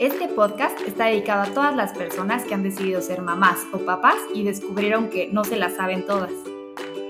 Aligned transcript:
Este 0.00 0.28
podcast 0.28 0.80
está 0.86 1.04
dedicado 1.08 1.42
a 1.42 1.52
todas 1.52 1.76
las 1.76 1.92
personas 1.92 2.44
que 2.44 2.54
han 2.54 2.62
decidido 2.62 3.02
ser 3.02 3.20
mamás 3.20 3.58
o 3.70 3.76
papás 3.80 4.16
y 4.34 4.44
descubrieron 4.44 5.10
que 5.10 5.28
no 5.30 5.44
se 5.44 5.56
las 5.56 5.76
saben 5.76 6.06
todas. 6.06 6.30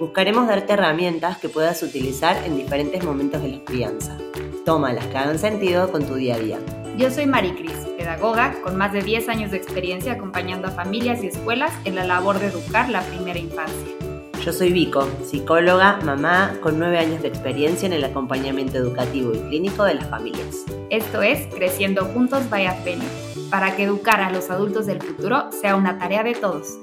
Buscaremos 0.00 0.48
darte 0.48 0.72
herramientas 0.72 1.38
que 1.38 1.48
puedas 1.48 1.84
utilizar 1.84 2.36
en 2.44 2.56
diferentes 2.56 3.04
momentos 3.04 3.42
de 3.42 3.48
la 3.48 3.64
crianza. 3.64 4.18
Toma 4.66 4.92
las 4.92 5.06
que 5.06 5.18
hagan 5.18 5.38
sentido 5.38 5.92
con 5.92 6.04
tu 6.04 6.16
día 6.16 6.34
a 6.34 6.38
día. 6.40 6.58
Yo 6.98 7.12
soy 7.12 7.26
Maricris, 7.26 7.78
pedagoga 7.96 8.60
con 8.60 8.76
más 8.76 8.92
de 8.92 9.02
10 9.02 9.28
años 9.28 9.52
de 9.52 9.58
experiencia 9.58 10.14
acompañando 10.14 10.66
a 10.66 10.72
familias 10.72 11.22
y 11.22 11.28
escuelas 11.28 11.72
en 11.84 11.94
la 11.94 12.02
labor 12.02 12.40
de 12.40 12.48
educar 12.48 12.88
la 12.88 13.02
primera 13.02 13.38
infancia. 13.38 14.09
Yo 14.44 14.54
soy 14.54 14.72
Vico, 14.72 15.06
psicóloga, 15.22 15.98
mamá 16.02 16.56
con 16.62 16.78
9 16.78 16.96
años 16.96 17.20
de 17.20 17.28
experiencia 17.28 17.84
en 17.84 17.92
el 17.92 18.02
acompañamiento 18.04 18.78
educativo 18.78 19.34
y 19.34 19.38
clínico 19.38 19.84
de 19.84 19.96
las 19.96 20.08
familias. 20.08 20.64
Esto 20.88 21.20
es 21.20 21.46
Creciendo 21.54 22.06
Juntos 22.06 22.48
by 22.48 22.64
Advenio, 22.64 23.06
para 23.50 23.76
que 23.76 23.82
educar 23.82 24.22
a 24.22 24.32
los 24.32 24.48
adultos 24.48 24.86
del 24.86 25.02
futuro 25.02 25.52
sea 25.52 25.76
una 25.76 25.98
tarea 25.98 26.22
de 26.22 26.32
todos. 26.32 26.78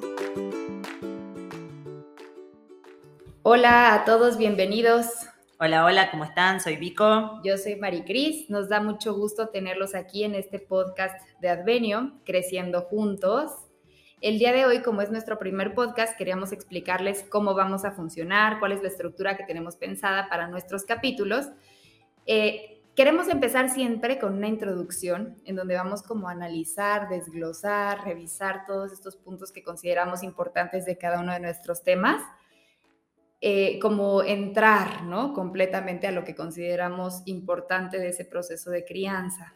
Hola 3.41 3.95
a 3.95 4.05
todos, 4.05 4.37
bienvenidos. 4.37 5.07
Hola, 5.59 5.83
hola, 5.83 6.11
¿cómo 6.11 6.25
están? 6.25 6.61
Soy 6.61 6.75
Vico. 6.75 7.41
Yo 7.43 7.57
soy 7.57 7.75
Maricris. 7.75 8.51
Nos 8.51 8.69
da 8.69 8.81
mucho 8.81 9.15
gusto 9.15 9.49
tenerlos 9.49 9.95
aquí 9.95 10.23
en 10.23 10.35
este 10.35 10.59
podcast 10.59 11.19
de 11.41 11.49
Advenio, 11.49 12.19
Creciendo 12.23 12.81
Juntos. 12.81 13.66
El 14.19 14.39
día 14.39 14.51
de 14.51 14.65
hoy, 14.65 14.81
como 14.81 15.03
es 15.03 15.11
nuestro 15.11 15.37
primer 15.37 15.75
podcast, 15.75 16.17
queríamos 16.17 16.51
explicarles 16.51 17.23
cómo 17.29 17.53
vamos 17.53 17.85
a 17.85 17.91
funcionar, 17.91 18.57
cuál 18.57 18.71
es 18.71 18.81
la 18.81 18.87
estructura 18.87 19.37
que 19.37 19.43
tenemos 19.43 19.75
pensada 19.75 20.27
para 20.27 20.47
nuestros 20.47 20.85
capítulos. 20.85 21.49
Eh, 22.25 22.81
queremos 22.95 23.27
empezar 23.27 23.69
siempre 23.69 24.17
con 24.17 24.33
una 24.33 24.47
introducción 24.47 25.39
en 25.45 25.55
donde 25.55 25.75
vamos 25.75 26.01
como 26.01 26.29
a 26.29 26.31
analizar, 26.31 27.09
desglosar, 27.09 28.05
revisar 28.05 28.65
todos 28.65 28.91
estos 28.91 29.15
puntos 29.17 29.51
que 29.51 29.61
consideramos 29.61 30.23
importantes 30.23 30.85
de 30.85 30.97
cada 30.97 31.19
uno 31.19 31.31
de 31.31 31.39
nuestros 31.39 31.83
temas. 31.83 32.19
Eh, 33.39 33.77
como 33.79 34.23
entrar, 34.23 35.03
¿no? 35.03 35.31
Completamente 35.31 36.07
a 36.07 36.11
lo 36.11 36.23
que 36.23 36.33
consideramos 36.33 37.21
importante 37.25 37.99
de 37.99 38.09
ese 38.09 38.25
proceso 38.25 38.71
de 38.71 38.83
crianza. 38.83 39.53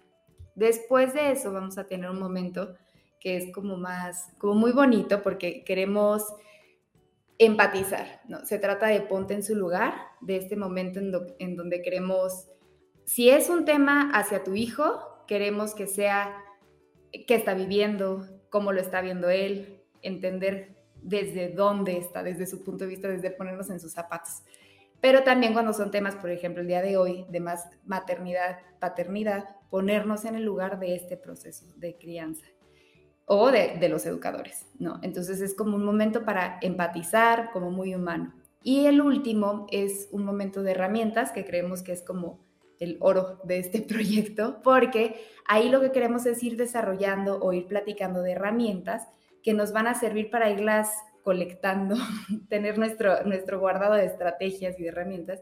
Después 0.54 1.16
de 1.16 1.32
eso 1.32 1.52
vamos 1.52 1.80
a 1.80 1.88
tener 1.88 2.12
un 2.12 2.20
momento 2.20 2.76
que 3.22 3.38
es 3.38 3.54
como 3.54 3.78
más, 3.78 4.34
como 4.40 4.56
muy 4.56 4.72
bonito 4.74 5.22
porque 5.22 5.64
queremos 5.64 6.26
empatizar, 7.38 8.22
¿no? 8.28 8.46
Se 8.46 8.58
trata 8.60 8.88
de 8.88 9.02
ponte 9.02 9.36
en 9.36 9.44
su 9.44 9.56
lugar, 9.56 9.94
de 10.20 10.36
este 10.36 10.58
momento 10.58 11.00
en, 11.40 11.56
donde 11.56 11.82
queremos, 11.82 12.50
si 13.06 13.30
es 13.30 13.50
un 13.50 13.64
tema 13.64 14.12
hacia 14.14 14.44
tu 14.44 14.56
hijo, 14.56 15.24
queremos 15.28 15.74
que 15.74 15.88
sea 15.88 16.44
qué 17.12 17.36
está 17.36 17.54
viviendo, 17.54 18.28
cómo 18.50 18.74
lo 18.74 18.82
está 18.82 19.02
viendo 19.02 19.30
él, 19.30 19.82
entender 20.02 20.76
desde 21.02 21.50
dónde 21.50 21.98
está, 21.98 22.24
desde 22.24 22.48
su 22.48 22.64
punto 22.64 22.86
de 22.86 22.90
vista, 22.90 23.08
desde 23.08 23.32
ponernos 23.32 23.70
en 23.70 23.80
sus 23.80 23.92
zapatos. 23.92 24.44
Pero 25.00 25.24
también 25.24 25.54
cuando 25.54 25.74
son 25.74 25.90
temas, 25.90 26.16
por 26.16 26.30
ejemplo, 26.30 26.62
el 26.62 26.68
día 26.68 26.82
de 26.82 26.98
hoy, 26.98 27.26
de 27.30 27.40
más 27.40 27.70
maternidad, 27.86 28.60
paternidad, 28.80 29.46
ponernos 29.70 30.26
en 30.26 30.36
el 30.36 30.44
lugar 30.44 30.80
de 30.80 30.96
este 30.96 31.18
proceso 31.18 31.66
de 31.76 31.98
crianza 31.98 32.46
o 33.34 33.50
de, 33.50 33.88
los 33.88 34.06
educadores, 34.06 34.68
¿no? 34.78 35.00
Entonces 35.04 35.40
es 35.40 35.56
como 35.56 35.78
un 35.78 35.86
momento 35.86 36.26
para 36.26 36.60
empatizar, 36.62 37.52
como 37.54 37.72
muy 37.72 37.96
humano. 37.96 38.34
Y 38.62 38.88
el 38.88 39.00
último 39.00 39.68
es 39.72 40.10
un 40.12 40.26
momento 40.26 40.64
de 40.64 40.72
herramientas 40.72 41.32
que 41.32 41.46
creemos 41.46 41.82
que 41.82 41.94
es 41.94 42.02
como 42.02 42.42
el 42.82 42.98
oro 43.00 43.40
de 43.46 43.60
este 43.60 43.82
proyecto, 43.88 44.60
porque 44.62 45.16
ahí 45.48 45.70
lo 45.70 45.80
que 45.80 45.94
queremos 45.94 46.26
es 46.26 46.44
ir 46.44 46.58
desarrollando 46.58 47.40
o 47.40 47.54
ir 47.54 47.68
platicando 47.68 48.22
de 48.22 48.34
herramientas 48.34 49.08
que 49.42 49.54
nos 49.54 49.72
van 49.72 49.88
a 49.88 49.94
servir 49.94 50.30
para 50.30 50.50
irlas 50.50 50.90
colectando, 51.24 51.96
tener 52.50 52.78
nuestro, 52.78 53.24
nuestro 53.24 53.62
guardado 53.62 53.94
de 53.94 54.08
estrategias 54.08 54.78
y 54.78 54.84
de 54.84 54.90
herramientas 54.90 55.40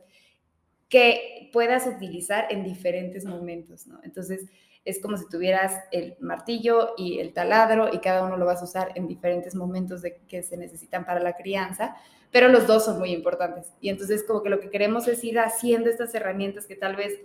que 0.90 1.50
puedas 1.52 1.88
utilizar 1.88 2.46
en 2.52 2.64
diferentes 2.64 3.26
momentos, 3.26 3.88
¿no? 3.88 4.00
Entonces, 4.04 4.46
es 4.86 5.02
como 5.02 5.18
si 5.18 5.28
tuvieras 5.28 5.84
el 5.92 6.16
martillo 6.20 6.94
y 6.98 7.20
el 7.20 7.34
taladro 7.34 7.94
y 7.94 8.00
cada 8.00 8.24
uno 8.24 8.38
lo 8.38 8.46
vas 8.46 8.62
a 8.62 8.66
usar 8.66 8.92
en 8.96 9.08
diferentes 9.08 9.56
momentos 9.56 10.02
de 10.02 10.18
que 10.28 10.42
se 10.42 10.58
necesitan 10.58 11.06
para 11.06 11.20
la 11.20 11.34
crianza, 11.34 11.96
pero 12.32 12.48
los 12.48 12.68
dos 12.68 12.86
son 12.86 13.00
muy 13.00 13.12
importantes. 13.12 13.72
Y 13.82 13.90
entonces 13.90 14.24
como 14.24 14.42
que 14.42 14.50
lo 14.50 14.60
que 14.60 14.70
queremos 14.70 15.08
es 15.08 15.24
ir 15.24 15.40
haciendo 15.40 15.90
estas 15.90 16.14
herramientas 16.16 16.66
que 16.66 16.76
tal 16.76 16.96
vez 16.96 17.20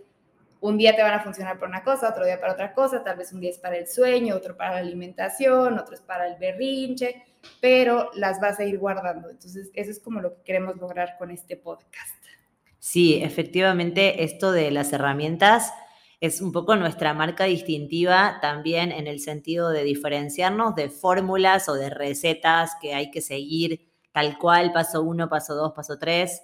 un 0.60 0.78
día 0.78 0.96
te 0.96 1.02
van 1.02 1.12
a 1.12 1.22
funcionar 1.22 1.58
para 1.58 1.68
una 1.68 1.84
cosa, 1.84 2.08
otro 2.08 2.24
día 2.24 2.40
para 2.40 2.54
otra 2.54 2.72
cosa, 2.72 3.04
tal 3.04 3.18
vez 3.18 3.32
un 3.32 3.40
día 3.40 3.50
es 3.50 3.58
para 3.58 3.76
el 3.76 3.86
sueño, 3.86 4.34
otro 4.34 4.56
para 4.56 4.72
la 4.72 4.78
alimentación, 4.78 5.78
otro 5.78 5.94
es 5.94 6.00
para 6.00 6.26
el 6.26 6.36
berrinche, 6.38 7.22
pero 7.60 8.10
las 8.14 8.40
vas 8.40 8.58
a 8.58 8.64
ir 8.64 8.78
guardando. 8.78 9.28
Entonces 9.28 9.70
eso 9.74 9.90
es 9.90 10.00
como 10.00 10.20
lo 10.20 10.34
que 10.34 10.42
queremos 10.42 10.76
lograr 10.76 11.16
con 11.18 11.30
este 11.30 11.56
podcast. 11.56 12.16
Sí, 12.78 13.22
efectivamente, 13.22 14.24
esto 14.24 14.52
de 14.52 14.70
las 14.70 14.92
herramientas 14.92 15.70
es 16.26 16.40
un 16.40 16.52
poco 16.52 16.76
nuestra 16.76 17.14
marca 17.14 17.44
distintiva 17.44 18.38
también 18.40 18.92
en 18.92 19.06
el 19.06 19.20
sentido 19.20 19.70
de 19.70 19.84
diferenciarnos 19.84 20.74
de 20.74 20.88
fórmulas 20.88 21.68
o 21.68 21.74
de 21.74 21.90
recetas 21.90 22.72
que 22.80 22.94
hay 22.94 23.10
que 23.10 23.20
seguir 23.20 23.92
tal 24.12 24.38
cual, 24.38 24.72
paso 24.72 25.02
uno, 25.02 25.28
paso 25.28 25.54
dos, 25.54 25.72
paso 25.72 25.98
tres. 25.98 26.40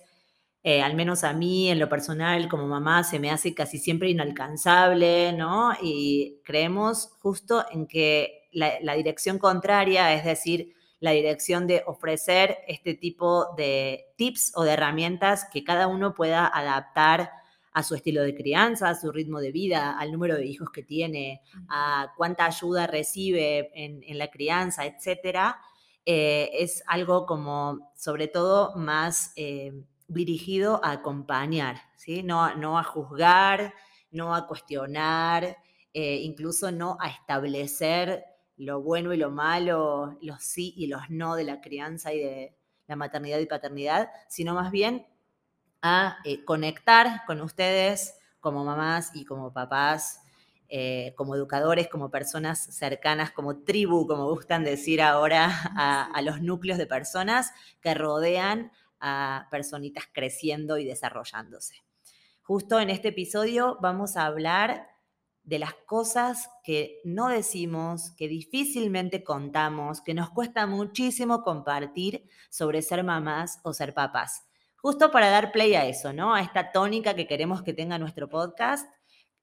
Eh, 0.63 0.83
al 0.83 0.95
menos 0.95 1.25
a 1.25 1.33
mí, 1.33 1.71
en 1.71 1.79
lo 1.79 1.89
personal, 1.89 2.49
como 2.49 2.67
mamá, 2.67 3.05
se 3.05 3.19
me 3.19 3.31
hace 3.31 3.55
casi 3.55 3.79
siempre 3.79 4.11
inalcanzable, 4.11 5.33
¿no? 5.33 5.73
Y 5.81 6.41
creemos 6.45 7.11
justo 7.21 7.65
en 7.71 7.87
que 7.87 8.49
la, 8.53 8.73
la 8.83 8.95
dirección 8.95 9.39
contraria, 9.39 10.13
es 10.15 10.25
decir, 10.25 10.75
la 10.99 11.13
dirección 11.13 11.67
de 11.67 11.83
ofrecer 11.87 12.59
este 12.67 12.95
tipo 12.95 13.55
de 13.57 14.13
tips 14.17 14.53
o 14.57 14.65
de 14.65 14.73
herramientas 14.73 15.47
que 15.51 15.65
cada 15.65 15.87
uno 15.87 16.13
pueda 16.13 16.47
adaptar 16.47 17.31
a 17.73 17.83
su 17.83 17.95
estilo 17.95 18.23
de 18.23 18.35
crianza, 18.35 18.89
a 18.89 18.95
su 18.95 19.13
ritmo 19.13 19.41
de 19.41 19.53
vida, 19.53 19.99
al 19.99 20.13
número 20.13 20.37
de 20.37 20.47
hijos 20.47 20.71
que 20.71 20.83
tiene, 20.83 21.43
a 21.69 22.13
cuánta 22.17 22.47
ayuda 22.47 22.87
recibe 22.87 23.71
en, 23.75 24.19
la 24.19 24.31
crianza, 24.31 24.87
etcétera, 24.87 25.61
eh, 26.05 26.51
es 26.55 26.83
algo 26.87 27.27
como, 27.27 27.93
sobre 27.95 28.27
todo, 28.29 28.75
más 28.77 29.33
eh, 29.37 29.73
dirigido 30.09 30.85
a 30.85 30.93
acompañar, 30.93 31.77
¿sí? 31.97 32.23
no, 32.23 32.55
no 32.57 32.79
a 32.79 32.83
juzgar, 32.83 33.73
no 34.11 34.35
a 34.35 34.47
cuestionar, 34.47 35.57
eh, 35.93 36.17
incluso 36.17 36.71
no 36.73 36.97
a 37.01 37.09
establecer 37.09 38.25
lo 38.57 38.83
bueno 38.83 39.13
y 39.15 39.17
lo 39.17 39.31
malo, 39.31 40.19
los 40.21 40.43
sí 40.43 40.75
y 40.77 40.87
los 40.87 41.09
no 41.09 41.35
de 41.35 41.45
la 41.45 41.61
crianza 41.61 42.13
y 42.13 42.19
de 42.19 42.57
la 42.87 42.97
maternidad 42.97 43.39
y 43.39 43.47
paternidad, 43.47 44.11
sino 44.29 44.55
más 44.55 44.71
bien 44.71 45.07
a 45.83 46.19
eh, 46.25 46.45
conectar 46.45 47.25
con 47.27 47.41
ustedes 47.41 48.15
como 48.41 48.65
mamás 48.65 49.11
y 49.15 49.25
como 49.25 49.53
papás, 49.53 50.21
eh, 50.69 51.15
como 51.17 51.35
educadores, 51.35 51.89
como 51.89 52.11
personas 52.11 52.59
cercanas, 52.61 53.33
como 53.33 53.59
tribu, 53.65 54.07
como 54.07 54.29
gustan 54.31 54.65
decir 54.65 55.03
ahora, 55.03 55.51
a, 55.77 56.23
los 56.23 56.41
núcleos 56.41 56.79
de 56.79 56.87
personas 56.87 57.53
que 57.81 57.95
rodean 57.95 58.71
a 59.01 59.49
personitas 59.51 60.05
creciendo 60.13 60.79
y 60.79 60.85
desarrollándose. 60.85 61.83
Justo 62.43 62.81
en 62.81 62.91
este 62.91 63.09
episodio 63.09 63.79
vamos 63.81 64.17
a 64.17 64.27
hablar 64.27 64.89
de 65.43 65.59
las 65.59 65.75
cosas 65.75 66.51
que 66.63 67.01
no 67.05 67.29
decimos, 67.29 68.13
que 68.13 68.29
difícilmente 68.29 69.25
contamos, 69.25 70.01
que 70.01 70.15
nos 70.15 70.31
cuesta 70.31 70.67
muchísimo 70.67 71.43
compartir 71.43 72.29
sobre 72.51 72.83
ser 72.83 73.03
mamás 73.03 73.59
o 73.65 73.73
ser 73.73 73.95
papás 73.95 74.50
justo 74.83 75.11
para 75.11 75.31
dar 75.31 75.53
play 75.53 75.75
a 75.75 75.87
eso, 75.87 76.13
¿no? 76.13 76.35
A 76.35 76.41
esta 76.41 76.73
tónica 76.73 77.15
que 77.15 77.27
queremos 77.27 77.63
que 77.63 77.73
tenga 77.73 77.99
nuestro 77.99 78.29
podcast, 78.29 78.87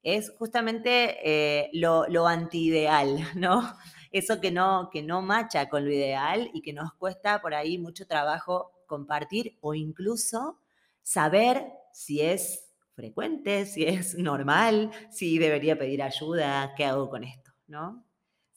es 0.02 0.32
justamente 0.38 1.18
eh, 1.22 1.70
lo, 1.72 2.06
lo 2.08 2.26
anti-ideal, 2.26 3.18
¿no? 3.36 3.74
Eso 4.10 4.40
que 4.40 4.50
no, 4.50 4.88
que 4.90 5.02
no 5.02 5.20
macha 5.22 5.68
con 5.68 5.84
lo 5.84 5.92
ideal 5.92 6.50
y 6.54 6.62
que 6.62 6.72
nos 6.72 6.94
cuesta 6.94 7.40
por 7.40 7.54
ahí 7.54 7.78
mucho 7.78 8.06
trabajo 8.06 8.72
compartir 8.86 9.58
o 9.60 9.74
incluso 9.74 10.58
saber 11.02 11.66
si 11.92 12.22
es 12.22 12.70
frecuente, 12.94 13.66
si 13.66 13.84
es 13.84 14.16
normal, 14.16 14.90
si 15.10 15.38
debería 15.38 15.78
pedir 15.78 16.02
ayuda, 16.02 16.74
qué 16.76 16.84
hago 16.84 17.08
con 17.10 17.22
esto, 17.22 17.52
¿no? 17.66 18.07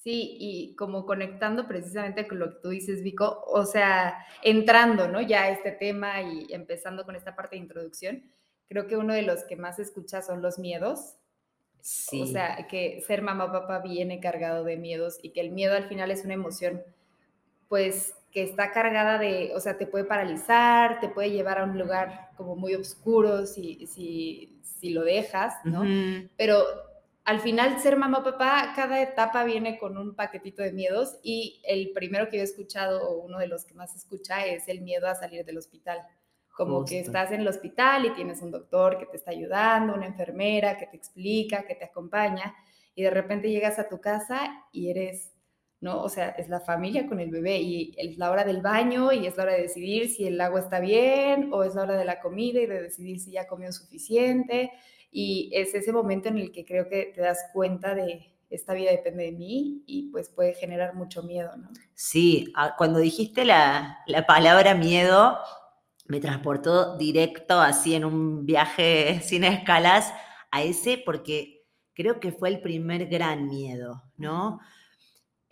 Sí, 0.03 0.35
y 0.39 0.75
como 0.77 1.05
conectando 1.05 1.67
precisamente 1.67 2.27
con 2.27 2.39
lo 2.39 2.49
que 2.49 2.59
tú 2.63 2.69
dices, 2.69 3.03
Vico, 3.03 3.43
o 3.45 3.65
sea, 3.67 4.25
entrando, 4.41 5.07
¿no? 5.07 5.21
Ya 5.21 5.43
a 5.43 5.49
este 5.51 5.71
tema 5.71 6.23
y 6.23 6.47
empezando 6.49 7.05
con 7.05 7.15
esta 7.15 7.35
parte 7.35 7.55
de 7.55 7.61
introducción, 7.61 8.23
creo 8.67 8.87
que 8.87 8.97
uno 8.97 9.13
de 9.13 9.21
los 9.21 9.43
que 9.43 9.57
más 9.57 9.77
escuchas 9.77 10.25
son 10.25 10.41
los 10.41 10.57
miedos. 10.57 11.17
Sí. 11.81 12.23
O 12.23 12.25
sea, 12.25 12.65
que 12.67 13.03
ser 13.05 13.21
mamá 13.21 13.51
papá 13.51 13.77
viene 13.77 14.19
cargado 14.19 14.63
de 14.63 14.75
miedos 14.75 15.19
y 15.21 15.33
que 15.33 15.41
el 15.41 15.51
miedo 15.51 15.75
al 15.75 15.87
final 15.87 16.09
es 16.09 16.25
una 16.25 16.33
emoción, 16.33 16.81
pues, 17.67 18.15
que 18.31 18.41
está 18.41 18.71
cargada 18.71 19.19
de, 19.19 19.51
o 19.53 19.59
sea, 19.59 19.77
te 19.77 19.85
puede 19.85 20.05
paralizar, 20.05 20.99
te 20.99 21.09
puede 21.09 21.29
llevar 21.29 21.59
a 21.59 21.65
un 21.65 21.77
lugar 21.77 22.31
como 22.37 22.55
muy 22.55 22.73
oscuro 22.73 23.45
si, 23.45 23.85
si, 23.85 24.59
si 24.63 24.89
lo 24.89 25.03
dejas, 25.03 25.53
¿no? 25.63 25.83
Pero 26.37 26.63
al 27.23 27.39
final 27.39 27.79
ser 27.79 27.97
mamá 27.97 28.19
o 28.19 28.23
papá, 28.23 28.73
cada 28.75 29.01
etapa 29.01 29.43
viene 29.43 29.77
con 29.77 29.97
un 29.97 30.15
paquetito 30.15 30.63
de 30.63 30.73
miedos 30.73 31.19
y 31.23 31.61
el 31.65 31.91
primero 31.91 32.29
que 32.29 32.37
yo 32.37 32.41
he 32.41 32.45
escuchado 32.45 33.07
o 33.07 33.23
uno 33.23 33.37
de 33.37 33.47
los 33.47 33.63
que 33.65 33.75
más 33.75 33.95
escucha 33.95 34.45
es 34.45 34.67
el 34.67 34.81
miedo 34.81 35.07
a 35.07 35.15
salir 35.15 35.45
del 35.45 35.57
hospital. 35.57 36.01
Como 36.55 36.83
que 36.83 36.99
estás 36.99 37.31
en 37.31 37.41
el 37.41 37.47
hospital 37.47 38.05
y 38.05 38.13
tienes 38.13 38.41
un 38.41 38.51
doctor 38.51 38.97
que 38.97 39.05
te 39.05 39.17
está 39.17 39.31
ayudando, 39.31 39.93
una 39.93 40.07
enfermera 40.07 40.77
que 40.77 40.87
te 40.87 40.97
explica, 40.97 41.63
que 41.65 41.75
te 41.75 41.85
acompaña 41.85 42.53
y 42.95 43.03
de 43.03 43.09
repente 43.09 43.49
llegas 43.49 43.79
a 43.79 43.87
tu 43.87 44.01
casa 44.01 44.65
y 44.71 44.89
eres, 44.89 45.31
¿no? 45.79 46.01
O 46.01 46.09
sea, 46.09 46.29
es 46.29 46.49
la 46.49 46.59
familia 46.59 47.07
con 47.07 47.19
el 47.19 47.31
bebé 47.31 47.59
y 47.59 47.95
es 47.97 48.17
la 48.17 48.31
hora 48.31 48.43
del 48.43 48.61
baño 48.61 49.11
y 49.11 49.27
es 49.27 49.37
la 49.37 49.43
hora 49.43 49.53
de 49.53 49.61
decidir 49.61 50.09
si 50.09 50.27
el 50.27 50.41
agua 50.41 50.59
está 50.59 50.79
bien 50.79 51.51
o 51.53 51.63
es 51.63 51.75
la 51.75 51.83
hora 51.83 51.97
de 51.97 52.05
la 52.05 52.19
comida 52.19 52.59
y 52.59 52.65
de 52.65 52.81
decidir 52.81 53.19
si 53.19 53.31
ya 53.31 53.47
comió 53.47 53.71
suficiente 53.71 54.71
y 55.11 55.49
es 55.53 55.75
ese 55.75 55.91
momento 55.91 56.29
en 56.29 56.37
el 56.37 56.51
que 56.51 56.65
creo 56.65 56.87
que 56.87 57.11
te 57.13 57.21
das 57.21 57.39
cuenta 57.53 57.93
de 57.93 58.31
esta 58.49 58.73
vida 58.73 58.91
depende 58.91 59.25
de 59.25 59.31
mí 59.31 59.83
y 59.87 60.11
pues 60.11 60.29
puede 60.29 60.53
generar 60.53 60.93
mucho 60.93 61.23
miedo, 61.23 61.55
¿no? 61.55 61.69
Sí, 61.93 62.51
ah, 62.55 62.75
cuando 62.77 62.99
dijiste 62.99 63.45
la, 63.45 63.99
la 64.07 64.25
palabra 64.25 64.75
miedo, 64.75 65.37
me 66.07 66.19
transportó 66.19 66.97
directo 66.97 67.59
así 67.59 67.95
en 67.95 68.03
un 68.05 68.45
viaje 68.45 69.21
sin 69.23 69.43
escalas 69.45 70.13
a 70.51 70.63
ese 70.63 71.01
porque 71.05 71.65
creo 71.93 72.19
que 72.19 72.31
fue 72.31 72.49
el 72.49 72.61
primer 72.61 73.07
gran 73.07 73.47
miedo, 73.47 74.03
¿no? 74.17 74.59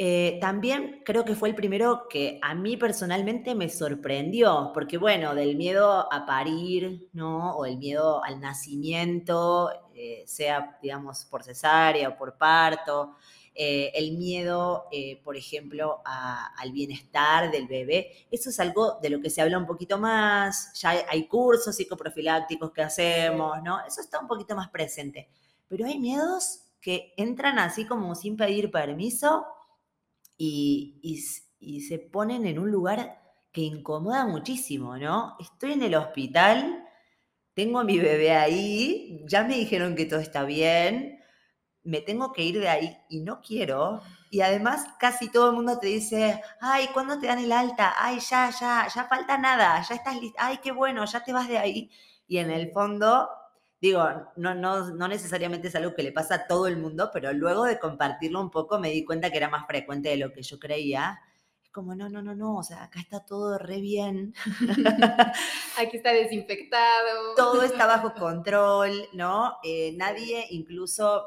Eh, 0.01 0.37
también 0.39 1.01
creo 1.03 1.25
que 1.25 1.35
fue 1.35 1.49
el 1.49 1.55
primero 1.55 2.07
que 2.09 2.39
a 2.41 2.55
mí 2.55 2.77
personalmente 2.77 3.53
me 3.53 3.67
sorprendió, 3.67 4.71
porque 4.73 4.97
bueno, 4.97 5.35
del 5.35 5.57
miedo 5.57 6.07
a 6.09 6.25
parir, 6.25 7.09
¿no? 7.11 7.57
O 7.57 7.65
el 7.65 7.77
miedo 7.77 8.23
al 8.23 8.39
nacimiento, 8.39 9.69
eh, 9.93 10.23
sea, 10.25 10.79
digamos, 10.81 11.25
por 11.25 11.43
cesárea 11.43 12.07
o 12.07 12.17
por 12.17 12.37
parto, 12.37 13.17
eh, 13.53 13.91
el 13.93 14.13
miedo, 14.13 14.85
por 15.21 15.35
ejemplo, 15.35 16.01
al 16.05 16.71
bienestar 16.71 17.51
del 17.51 17.67
bebé, 17.67 18.25
eso 18.31 18.51
es 18.51 18.59
algo 18.61 18.99
de 19.01 19.09
lo 19.09 19.19
que 19.19 19.29
se 19.29 19.41
habla 19.41 19.57
un 19.57 19.65
poquito 19.65 19.97
más, 19.97 20.79
ya 20.79 20.91
hay, 20.91 20.99
hay 21.09 21.27
cursos 21.27 21.75
psicoprofilácticos 21.75 22.71
que 22.71 22.83
hacemos, 22.83 23.61
¿no? 23.63 23.85
Eso 23.85 23.99
está 23.99 24.21
un 24.21 24.27
poquito 24.27 24.55
más 24.55 24.69
presente, 24.69 25.27
pero 25.67 25.85
hay 25.85 25.99
miedos 25.99 26.61
que 26.79 27.13
entran 27.17 27.59
así 27.59 27.85
como 27.85 28.15
sin 28.15 28.37
pedir 28.37 28.71
permiso 28.71 29.45
y, 30.39 31.81
se 31.81 31.99
ponen 31.99 32.45
en 32.45 32.59
un 32.59 32.71
lugar 32.71 33.21
que 33.51 33.61
incomoda 33.61 34.25
muchísimo, 34.25 34.97
¿no? 34.97 35.35
Estoy 35.39 35.73
en 35.73 35.83
el 35.83 35.95
hospital, 35.95 36.85
tengo 37.53 37.79
a 37.79 37.83
mi 37.83 37.99
bebé 37.99 38.31
ahí, 38.31 39.23
ya 39.27 39.43
me 39.43 39.55
dijeron 39.55 39.95
que 39.95 40.05
todo 40.05 40.19
está 40.19 40.43
bien, 40.43 41.19
me 41.83 42.01
tengo 42.01 42.31
que 42.31 42.43
ir 42.43 42.59
de 42.59 42.69
ahí 42.69 42.97
y 43.09 43.19
no 43.21 43.41
quiero. 43.41 44.01
Y 44.31 44.41
además 44.41 44.85
casi 44.99 45.29
todo 45.29 45.49
el 45.49 45.55
mundo 45.55 45.79
te 45.79 45.87
dice, 45.87 46.41
ay, 46.61 46.87
¿cuándo 46.93 47.19
te 47.19 47.27
dan 47.27 47.39
el 47.39 47.51
alta? 47.51 47.95
Ay, 47.97 48.19
ya, 48.19 48.49
ya, 48.57 48.87
ya 48.93 49.05
falta 49.05 49.37
nada, 49.37 49.81
ya 49.81 49.95
estás 49.95 50.19
lista, 50.21 50.45
ay, 50.45 50.59
qué 50.63 50.71
bueno, 50.71 51.03
ya 51.05 51.23
te 51.23 51.33
vas 51.33 51.47
de 51.49 51.57
ahí. 51.57 51.91
Y 52.27 52.37
en 52.37 52.51
el 52.51 52.71
fondo 52.71 53.27
digo, 53.81 54.03
no, 54.35 54.55
no, 54.55 54.91
no 54.91 55.07
necesariamente 55.07 55.69
es 55.69 55.75
algo 55.75 55.95
que 55.95 56.03
le 56.03 56.11
pasa 56.11 56.35
a 56.35 56.47
todo 56.47 56.67
el 56.67 56.77
mundo, 56.77 57.09
pero 57.13 57.31
luego 57.33 57.65
de 57.65 57.79
compartirlo 57.79 58.41
un 58.41 58.51
poco 58.51 58.79
me 58.79 58.91
di 58.91 59.05
cuenta 59.05 59.29
que 59.31 59.37
era 59.37 59.49
más 59.49 59.65
frecuente 59.67 60.09
de 60.09 60.17
lo 60.17 60.33
que 60.33 60.41
yo 60.41 60.59
creía. 60.59 61.19
Es 61.63 61.69
como, 61.71 61.95
no, 61.95 62.09
no, 62.09 62.21
no, 62.21 62.35
no, 62.35 62.57
o 62.57 62.63
sea, 62.63 62.83
acá 62.83 62.99
está 62.99 63.25
todo 63.25 63.57
re 63.57 63.79
bien. 63.79 64.33
Aquí 65.77 65.97
está 65.97 66.11
desinfectado. 66.11 67.35
Todo 67.35 67.63
está 67.63 67.85
bajo 67.85 68.13
control, 68.19 69.07
¿no? 69.13 69.57
Eh, 69.63 69.93
nadie 69.95 70.45
incluso 70.49 71.25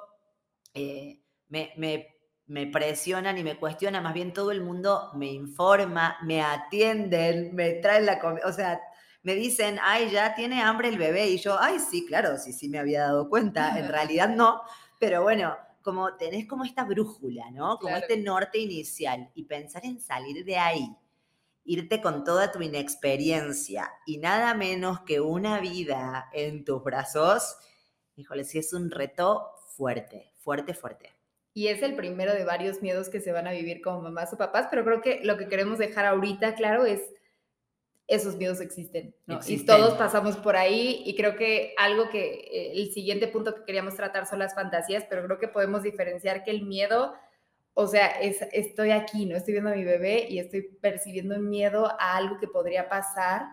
eh, 0.75 1.23
me, 1.49 1.73
me, 1.77 2.09
me 2.47 2.67
presionan 2.67 3.39
y 3.39 3.45
me 3.45 3.57
cuestiona, 3.57 4.01
más 4.03 4.13
bien 4.13 4.35
todo 4.35 4.51
el 4.51 4.63
mundo 4.63 5.11
me 5.15 5.33
informa, 5.33 6.19
me 6.23 6.43
atienden, 6.43 7.55
me 7.55 7.73
traen 7.75 8.05
la 8.05 8.19
comida, 8.19 8.47
o 8.47 8.53
sea, 8.53 8.79
me 9.23 9.35
dicen, 9.35 9.79
ay, 9.83 10.11
ya 10.11 10.35
tiene 10.35 10.63
hambre 10.63 10.89
el 10.89 10.99
bebé. 10.99 11.29
Y 11.29 11.39
yo, 11.39 11.57
ay, 11.61 11.79
sí, 11.79 12.05
claro, 12.07 12.39
sí, 12.39 12.53
sí 12.53 12.69
me 12.69 12.79
había 12.79 13.03
dado 13.03 13.29
cuenta. 13.29 13.79
En 13.79 13.89
realidad 13.89 14.29
no, 14.29 14.63
pero 14.99 15.23
bueno, 15.23 15.57
como 15.83 16.17
tenés 16.17 16.47
como 16.47 16.65
esta 16.65 16.85
brújula, 16.85 17.51
¿no? 17.51 17.79
Como 17.79 17.97
este 17.97 18.17
norte 18.17 18.59
inicial 18.59 19.31
y 19.35 19.45
pensar 19.45 19.85
en 19.85 20.01
salir 20.01 20.45
de 20.45 20.57
ahí, 20.57 20.97
irte 21.65 22.01
con 22.01 22.25
toda 22.25 22.51
tu 22.53 22.63
inexperiencia 22.63 23.93
y 24.07 24.19
nada 24.19 24.55
menos 24.55 25.01
que 25.01 25.21
una 25.21 25.61
vida 25.61 26.29
en 26.33 26.65
tus 26.65 26.83
brazos, 26.83 27.57
híjole, 28.17 28.45
sí 28.45 28.59
es 28.59 28.73
un 28.73 28.91
reto 28.91 29.51
fuerte, 29.77 30.33
fuerte, 30.37 30.75
fuerte. 30.75 31.11
Y 31.55 31.69
es 31.69 31.83
el 31.83 31.95
primero 31.95 32.33
de 32.33 32.45
varios 32.45 32.81
miedos 32.81 33.11
que 33.11 33.21
se 33.21 33.33
van 33.33 33.47
a 33.47 33.53
vivir 33.53 33.83
como 33.83 34.01
mamás 34.01 34.33
o 34.33 34.39
papás, 34.39 34.69
pero 34.71 34.85
creo 34.85 35.03
que 35.03 35.21
lo 35.23 35.37
que 35.37 35.49
queremos 35.49 35.79
dejar 35.79 36.07
ahorita 36.07 36.55
claro 36.55 36.87
es 36.87 37.03
esos 38.15 38.37
miedos 38.37 38.61
existen, 38.61 39.15
¿no? 39.27 39.41
Y 39.47 39.65
todos 39.65 39.95
pasamos 39.95 40.37
por 40.37 40.57
ahí 40.57 41.03
y 41.07 41.17
creo 41.17 41.35
que 41.37 41.75
algo 41.79 42.11
que 42.11 42.49
eh, 42.53 42.73
el 42.75 42.93
siguiente 42.93 43.27
punto 43.29 43.55
que 43.55 43.65
queríamos 43.65 43.95
tratar 43.97 44.27
son 44.27 44.39
las 44.39 44.55
fantasías, 44.55 45.05
pero 45.09 45.25
creo 45.25 45.39
que 45.39 45.49
podemos 45.49 45.83
diferenciar 45.83 46.45
que 46.45 46.51
el 46.51 46.63
miedo, 46.63 47.15
o 47.75 47.87
sea, 47.87 48.07
es, 48.09 48.43
estoy 48.53 48.91
aquí, 48.91 49.25
¿no? 49.25 49.37
Estoy 49.37 49.53
viendo 49.53 49.71
a 49.71 49.75
mi 49.75 49.85
bebé 49.85 50.27
y 50.29 50.39
estoy 50.39 50.63
percibiendo 50.63 51.37
un 51.37 51.49
miedo 51.49 51.87
a 51.99 52.17
algo 52.17 52.39
que 52.39 52.49
podría 52.49 52.89
pasar 52.89 53.47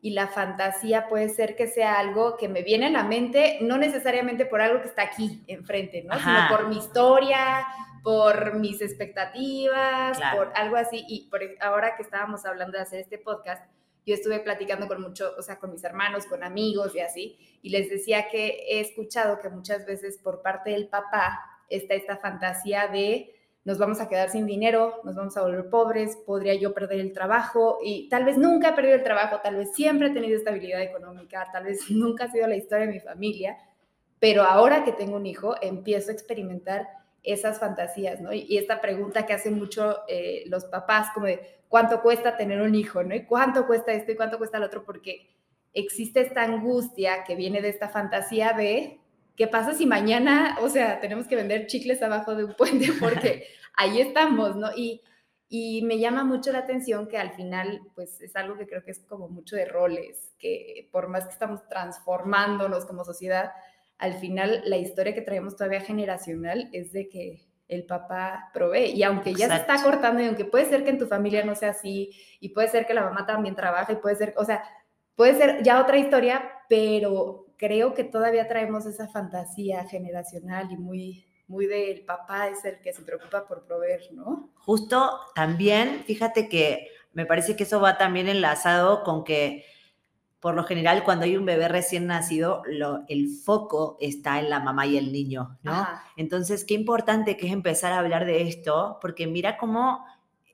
y 0.00 0.10
la 0.10 0.28
fantasía 0.28 1.08
puede 1.08 1.28
ser 1.28 1.56
que 1.56 1.66
sea 1.66 1.98
algo 1.98 2.36
que 2.36 2.48
me 2.48 2.62
viene 2.62 2.86
a 2.86 2.90
la 2.90 3.02
mente, 3.02 3.58
no 3.60 3.76
necesariamente 3.76 4.46
por 4.46 4.60
algo 4.60 4.80
que 4.80 4.88
está 4.88 5.02
aquí 5.02 5.42
enfrente, 5.46 6.02
¿no? 6.04 6.18
Sino 6.18 6.48
por 6.48 6.68
mi 6.68 6.78
historia, 6.78 7.66
por 8.02 8.54
mis 8.54 8.80
expectativas, 8.80 10.18
por 10.32 10.52
algo 10.54 10.76
así. 10.76 11.04
Y 11.08 11.28
por, 11.28 11.40
ahora 11.60 11.96
que 11.96 12.02
estábamos 12.02 12.46
hablando 12.46 12.78
de 12.78 12.84
hacer 12.84 13.00
este 13.00 13.18
podcast, 13.18 13.64
yo 14.06 14.14
estuve 14.14 14.38
platicando 14.38 14.86
con 14.86 15.02
mucho, 15.02 15.34
o 15.36 15.42
sea, 15.42 15.58
con 15.58 15.72
mis 15.72 15.82
hermanos, 15.82 16.26
con 16.26 16.44
amigos 16.44 16.94
y 16.94 17.00
así, 17.00 17.36
y 17.60 17.70
les 17.70 17.90
decía 17.90 18.28
que 18.30 18.64
he 18.68 18.80
escuchado 18.80 19.40
que 19.40 19.48
muchas 19.48 19.84
veces 19.84 20.18
por 20.22 20.42
parte 20.42 20.70
del 20.70 20.88
papá 20.88 21.40
está 21.68 21.94
esta 21.94 22.16
fantasía 22.16 22.86
de 22.86 23.32
nos 23.64 23.78
vamos 23.78 24.00
a 24.00 24.08
quedar 24.08 24.30
sin 24.30 24.46
dinero, 24.46 25.00
nos 25.02 25.16
vamos 25.16 25.36
a 25.36 25.42
volver 25.42 25.68
pobres, 25.68 26.16
podría 26.24 26.54
yo 26.54 26.72
perder 26.72 27.00
el 27.00 27.12
trabajo 27.12 27.78
y 27.82 28.08
tal 28.08 28.24
vez 28.24 28.38
nunca 28.38 28.68
he 28.68 28.72
perdido 28.74 28.94
el 28.94 29.02
trabajo, 29.02 29.40
tal 29.42 29.56
vez 29.56 29.74
siempre 29.74 30.06
he 30.06 30.12
tenido 30.12 30.36
estabilidad 30.36 30.82
económica, 30.82 31.44
tal 31.52 31.64
vez 31.64 31.80
nunca 31.90 32.24
ha 32.24 32.30
sido 32.30 32.46
la 32.46 32.54
historia 32.54 32.86
de 32.86 32.92
mi 32.92 33.00
familia, 33.00 33.58
pero 34.20 34.44
ahora 34.44 34.84
que 34.84 34.92
tengo 34.92 35.16
un 35.16 35.26
hijo 35.26 35.56
empiezo 35.60 36.10
a 36.10 36.14
experimentar 36.14 36.86
esas 37.26 37.58
fantasías, 37.58 38.20
¿no? 38.20 38.32
Y, 38.32 38.56
esta 38.56 38.80
pregunta 38.80 39.26
que 39.26 39.32
hacen 39.32 39.58
mucho 39.58 39.98
eh, 40.08 40.44
los 40.46 40.64
papás, 40.64 41.08
como 41.12 41.26
de 41.26 41.60
cuánto 41.68 42.00
cuesta 42.00 42.36
tener 42.36 42.62
un 42.62 42.74
hijo, 42.74 43.02
¿no? 43.02 43.14
Y 43.14 43.24
cuánto 43.24 43.66
cuesta 43.66 43.92
esto 43.92 44.12
y 44.12 44.16
cuánto 44.16 44.38
cuesta 44.38 44.58
el 44.58 44.64
otro, 44.64 44.84
porque 44.84 45.28
existe 45.74 46.20
esta 46.20 46.44
angustia 46.44 47.24
que 47.24 47.34
viene 47.34 47.60
de 47.60 47.68
esta 47.68 47.88
fantasía 47.88 48.52
de 48.52 49.00
qué 49.36 49.48
pasa 49.48 49.74
si 49.74 49.86
mañana, 49.86 50.56
o 50.62 50.68
sea, 50.68 51.00
tenemos 51.00 51.26
que 51.26 51.36
vender 51.36 51.66
chicles 51.66 52.00
abajo 52.00 52.34
de 52.34 52.44
un 52.44 52.54
puente 52.54 52.88
porque 53.00 53.44
ahí 53.76 54.00
estamos, 54.00 54.56
¿no? 54.56 54.70
Y, 54.74 55.02
y 55.48 55.82
me 55.82 55.98
llama 55.98 56.24
mucho 56.24 56.52
la 56.52 56.60
atención 56.60 57.08
que 57.08 57.18
al 57.18 57.32
final, 57.32 57.82
pues 57.94 58.20
es 58.20 58.36
algo 58.36 58.56
que 58.56 58.66
creo 58.66 58.84
que 58.84 58.92
es 58.92 59.00
como 59.00 59.28
mucho 59.28 59.56
de 59.56 59.66
roles, 59.66 60.32
que 60.38 60.88
por 60.92 61.08
más 61.08 61.26
que 61.26 61.32
estamos 61.32 61.68
transformándonos 61.68 62.86
como 62.86 63.04
sociedad, 63.04 63.50
al 63.98 64.14
final 64.14 64.62
la 64.66 64.76
historia 64.76 65.14
que 65.14 65.22
traemos 65.22 65.56
todavía 65.56 65.80
generacional 65.80 66.68
es 66.72 66.92
de 66.92 67.08
que 67.08 67.46
el 67.68 67.84
papá 67.84 68.50
provee. 68.52 68.92
Y 68.92 69.02
aunque 69.02 69.34
ya 69.34 69.48
se 69.48 69.56
está 69.56 69.82
cortando, 69.82 70.22
y 70.22 70.26
aunque 70.26 70.44
puede 70.44 70.66
ser 70.66 70.84
que 70.84 70.90
en 70.90 70.98
tu 70.98 71.06
familia 71.06 71.44
no 71.44 71.54
sea 71.54 71.70
así, 71.70 72.10
y 72.40 72.50
puede 72.50 72.68
ser 72.68 72.86
que 72.86 72.94
la 72.94 73.02
mamá 73.02 73.26
también 73.26 73.56
trabaje, 73.56 73.94
y 73.94 73.96
puede 73.96 74.16
ser, 74.16 74.34
o 74.36 74.44
sea, 74.44 74.62
puede 75.14 75.34
ser 75.34 75.62
ya 75.62 75.80
otra 75.80 75.98
historia, 75.98 76.42
pero 76.68 77.46
creo 77.56 77.94
que 77.94 78.04
todavía 78.04 78.48
traemos 78.48 78.86
esa 78.86 79.08
fantasía 79.08 79.84
generacional 79.88 80.70
y 80.70 80.76
muy, 80.76 81.26
muy 81.48 81.66
del 81.66 82.04
papá 82.04 82.48
es 82.48 82.64
el 82.64 82.80
que 82.80 82.92
se 82.92 83.02
preocupa 83.02 83.46
por 83.46 83.64
proveer, 83.64 84.02
¿no? 84.12 84.50
Justo 84.56 85.20
también, 85.34 86.04
fíjate 86.04 86.48
que 86.48 86.88
me 87.12 87.24
parece 87.24 87.56
que 87.56 87.62
eso 87.62 87.80
va 87.80 87.96
también 87.96 88.28
enlazado 88.28 89.02
con 89.02 89.24
que 89.24 89.64
por 90.46 90.54
lo 90.54 90.62
general 90.62 91.02
cuando 91.02 91.24
hay 91.24 91.36
un 91.36 91.44
bebé 91.44 91.66
recién 91.66 92.06
nacido, 92.06 92.62
el 93.08 93.28
foco 93.44 93.96
está 94.00 94.38
en 94.38 94.48
la 94.48 94.60
mamá 94.60 94.86
y 94.86 94.96
el 94.96 95.10
niño, 95.10 95.58
¿no? 95.64 95.84
Entonces, 96.16 96.64
qué 96.64 96.74
importante 96.74 97.36
que 97.36 97.48
es 97.48 97.52
empezar 97.52 97.92
a 97.92 97.98
hablar 97.98 98.26
de 98.26 98.42
esto, 98.42 98.98
porque 99.00 99.26
mira 99.26 99.58
cómo 99.58 100.06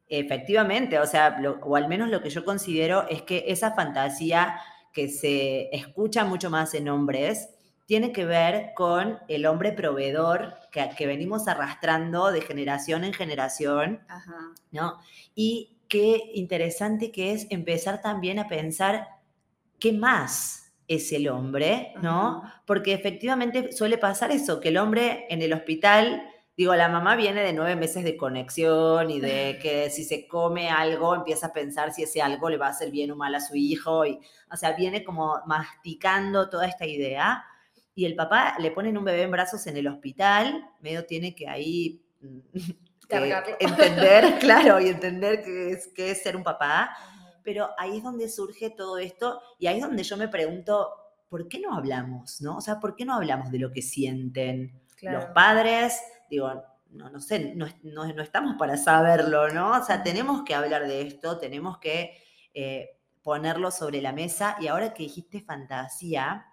efectivamente, 0.09 0.99
o 0.99 1.05
sea, 1.05 1.39
o 1.63 1.77
al 1.77 1.89
menos 1.89 2.09
lo 2.09 2.23
que 2.23 2.31
yo 2.31 2.43
considero 2.43 3.07
es 3.11 3.21
que 3.21 3.45
esa 3.49 3.73
fantasía 3.73 4.61
que 4.95 5.09
se 5.09 5.69
escucha 5.77 6.25
mucho 6.25 6.49
más 6.49 6.73
en 6.73 6.89
hombres, 6.89 7.51
tiene 7.85 8.13
que 8.13 8.25
ver 8.25 8.73
con 8.75 9.19
el 9.29 9.45
hombre 9.45 9.73
proveedor 9.73 10.55
que, 10.71 10.89
que 10.97 11.07
venimos 11.07 11.49
arrastrando 11.49 12.33
de 12.33 12.41
generación 12.41 13.05
en 13.05 13.13
generación, 13.13 14.01
¿no? 14.71 14.97
Y 15.35 15.77
qué 15.87 16.31
interesante 16.33 17.13
que 17.13 17.33
es 17.33 17.47
empezar 17.51 18.01
también 18.01 18.39
a 18.39 18.49
pensar 18.49 19.21
¿qué 19.83 19.93
más 19.93 20.73
es 20.87 21.11
el 21.11 21.29
hombre, 21.29 21.93
¿no? 22.01 22.45
Porque 22.67 22.93
efectivamente 22.93 23.73
suele 23.73 23.99
pasar 23.99 24.31
eso, 24.31 24.61
que 24.61 24.69
el 24.69 24.77
hombre 24.77 25.27
en 25.29 25.43
el 25.43 25.53
hospital, 25.53 26.23
digo, 26.57 26.73
la 26.77 26.89
mamá 26.89 27.17
viene 27.17 27.43
de 27.43 27.53
nueve 27.53 27.75
meses 27.75 28.05
de 28.05 28.17
conexión 28.17 29.11
y 29.11 29.19
de 29.19 29.59
que 29.61 29.91
si 29.91 30.05
se 30.05 30.29
come 30.29 30.71
algo 30.71 31.17
empieza 31.17 31.49
a 31.49 31.53
pensar 31.53 31.93
si 31.93 32.05
ese 32.05 32.23
algo 32.23 32.49
le 32.49 32.59
va 32.59 32.69
a 32.69 32.71
hacer 32.71 32.93
bien 32.93 33.11
o 33.11 33.17
mal 33.17 33.35
a 33.35 33.41
su 33.41 33.57
hijo, 33.57 34.07
y, 34.07 34.21
o 34.53 34.57
sea, 34.57 34.73
viene 34.77 35.03
como 35.03 35.41
masticando 35.47 36.49
toda 36.49 36.69
esta 36.69 36.87
idea. 36.87 37.45
Y 37.97 38.05
el 38.05 38.15
papá 38.15 38.55
le 38.61 38.71
ponen 38.71 38.97
un 38.97 39.05
bebé 39.05 39.23
en 39.23 39.33
brazos 39.33 39.67
en 39.67 39.77
el 39.77 39.89
hospital, 39.89 40.65
medio 40.81 41.05
tiene 41.07 41.35
que 41.35 41.49
ahí 41.49 42.01
mm, 42.21 42.39
eh, 43.09 43.43
entender, 43.59 44.39
claro, 44.41 44.79
y 44.79 44.91
entender 44.91 45.43
qué 45.43 45.71
es, 45.73 45.89
qué 45.89 46.13
es 46.13 46.23
ser 46.23 46.37
un 46.37 46.45
papá 46.45 46.97
pero 47.45 47.71
ahí 47.79 47.99
es 47.99 48.03
donde 48.03 48.29
surge 48.29 48.71
todo 48.71 48.99
esto 48.99 49.41
y 49.59 49.67
ahí 49.67 49.77
es 49.77 49.83
donde 49.83 50.03
yo 50.03 50.17
me 50.17 50.29
pregunto, 50.29 50.91
¿por 51.29 51.49
qué 51.49 51.61
no 51.61 51.75
hablamos? 51.75 52.41
¿no? 52.41 52.59
O 52.59 52.61
sea, 52.61 52.79
¿por 52.79 52.95
qué 52.95 53.05
no 53.05 53.15
hablamos 53.15 53.51
de 53.51 53.59
lo 53.59 53.73
que 53.73 53.83
sienten 53.83 54.81
los 55.01 55.25
padres? 55.27 56.01
Digo, 56.31 56.63
no, 56.91 57.09
no 57.11 57.21
sé, 57.21 57.55
no, 57.55 57.67
no, 57.83 58.23
estamos 58.23 58.57
para 58.59 58.77
saberlo, 58.77 59.49
¿no? 59.49 59.73
O 59.73 59.85
sea, 59.85 60.03
tenemos 60.03 60.43
que 60.45 60.55
hablar 60.55 60.87
de 60.87 61.03
esto, 61.03 61.39
tenemos 61.39 61.79
que 61.79 62.19
eh, 62.55 62.99
ponerlo 63.23 63.71
sobre 63.71 64.03
la 64.03 64.13
mesa. 64.13 64.57
Y 64.61 64.67
ahora 64.67 64.93
que 64.93 65.05
dijiste 65.05 65.41
fantasía, 65.41 66.47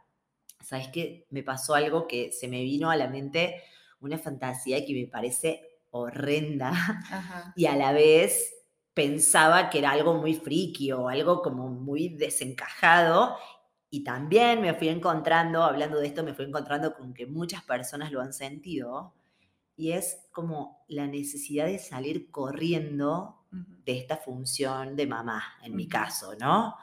¿sabes 0.62 0.88
qué? 0.90 1.28
Me 1.30 1.44
pasó 1.44 1.76
algo 1.76 2.08
que 2.08 2.32
se 2.32 2.48
me 2.48 2.62
vino 2.62 2.90
a 2.90 2.96
la 2.96 3.08
mente, 3.08 3.64
una 4.00 4.18
fantasía 4.18 4.86
que 4.86 4.94
me 4.94 5.08
parece 5.08 5.82
horrenda 5.92 6.72
y 7.56 7.66
a 7.66 7.76
la 7.76 7.92
vez 7.92 8.54
pensaba 9.00 9.70
que 9.70 9.80
era 9.80 9.92
algo 9.92 10.16
muy 10.16 10.36
friki 10.36 10.92
o 10.92 11.08
algo 11.08 11.42
como 11.42 11.70
muy 11.70 12.10
desencajado. 12.10 13.38
Y 13.90 14.04
también 14.04 14.60
me 14.62 14.74
fui 14.74 14.90
encontrando, 14.90 15.64
hablando 15.64 16.02
de 16.02 16.08
esto, 16.08 16.22
me 16.22 16.34
fui 16.34 16.44
encontrando 16.44 16.94
con 16.94 17.14
que 17.14 17.26
muchas 17.26 17.64
personas 17.64 18.12
lo 18.12 18.20
han 18.20 18.34
sentido. 18.34 19.14
Y 19.78 19.94
es 19.94 20.28
como 20.34 20.84
la 20.90 21.08
necesidad 21.08 21.68
de 21.68 21.80
salir 21.80 22.30
corriendo 22.30 23.38
de 23.86 23.98
esta 23.98 24.18
función 24.18 24.98
de 24.98 25.08
mamá, 25.08 25.44
en 25.64 25.78
mi 25.78 25.88
caso, 25.88 26.34
¿no? 26.38 26.76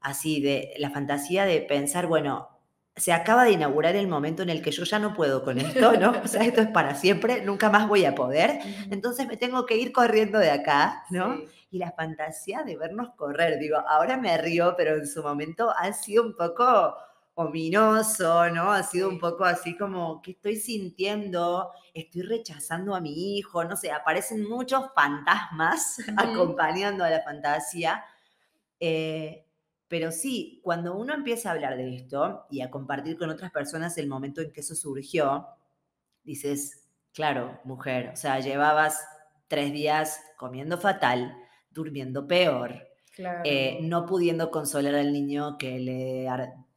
Así 0.00 0.42
de 0.42 0.74
la 0.76 0.90
fantasía 0.90 1.46
de 1.46 1.62
pensar, 1.62 2.06
bueno, 2.06 2.53
se 2.96 3.12
acaba 3.12 3.44
de 3.44 3.52
inaugurar 3.52 3.96
el 3.96 4.06
momento 4.06 4.42
en 4.42 4.50
el 4.50 4.62
que 4.62 4.70
yo 4.70 4.84
ya 4.84 4.98
no 4.98 5.14
puedo 5.14 5.42
con 5.42 5.58
esto, 5.58 5.92
¿no? 6.00 6.12
O 6.24 6.28
sea, 6.28 6.44
esto 6.44 6.60
es 6.60 6.68
para 6.68 6.94
siempre, 6.94 7.42
nunca 7.42 7.68
más 7.68 7.88
voy 7.88 8.04
a 8.04 8.14
poder. 8.14 8.60
Entonces 8.90 9.26
me 9.26 9.36
tengo 9.36 9.66
que 9.66 9.76
ir 9.76 9.92
corriendo 9.92 10.38
de 10.38 10.50
acá, 10.50 11.04
¿no? 11.10 11.40
Y 11.70 11.78
la 11.78 11.90
fantasía 11.90 12.62
de 12.62 12.76
vernos 12.76 13.10
correr, 13.16 13.58
digo, 13.58 13.78
ahora 13.88 14.16
me 14.16 14.38
río, 14.38 14.74
pero 14.76 14.96
en 14.96 15.08
su 15.08 15.22
momento 15.22 15.72
ha 15.76 15.92
sido 15.92 16.22
un 16.22 16.36
poco 16.36 16.96
ominoso, 17.34 18.48
¿no? 18.50 18.70
Ha 18.70 18.84
sido 18.84 19.08
un 19.08 19.18
poco 19.18 19.44
así 19.44 19.76
como, 19.76 20.22
¿qué 20.22 20.30
estoy 20.30 20.54
sintiendo? 20.54 21.72
Estoy 21.92 22.22
rechazando 22.22 22.94
a 22.94 23.00
mi 23.00 23.36
hijo, 23.36 23.64
no 23.64 23.76
sé, 23.76 23.90
aparecen 23.90 24.48
muchos 24.48 24.84
fantasmas 24.94 25.96
acompañando 26.16 27.02
a 27.02 27.10
la 27.10 27.22
fantasía. 27.22 28.04
Eh, 28.78 29.43
pero 29.88 30.10
sí, 30.12 30.60
cuando 30.62 30.96
uno 30.96 31.14
empieza 31.14 31.48
a 31.48 31.52
hablar 31.52 31.76
de 31.76 31.94
esto 31.94 32.46
y 32.50 32.62
a 32.62 32.70
compartir 32.70 33.18
con 33.18 33.30
otras 33.30 33.50
personas 33.50 33.98
el 33.98 34.08
momento 34.08 34.40
en 34.40 34.52
que 34.52 34.60
eso 34.60 34.74
surgió, 34.74 35.46
dices, 36.22 36.88
claro, 37.12 37.60
mujer, 37.64 38.10
o 38.12 38.16
sea, 38.16 38.40
llevabas 38.40 39.04
tres 39.46 39.72
días 39.72 40.20
comiendo 40.36 40.78
fatal, 40.78 41.36
durmiendo 41.70 42.26
peor, 42.26 42.88
eh, 43.44 43.78
no 43.82 44.06
pudiendo 44.06 44.50
consolar 44.50 44.94
al 44.94 45.12
niño 45.12 45.58
que 45.58 45.78
le 45.78 46.28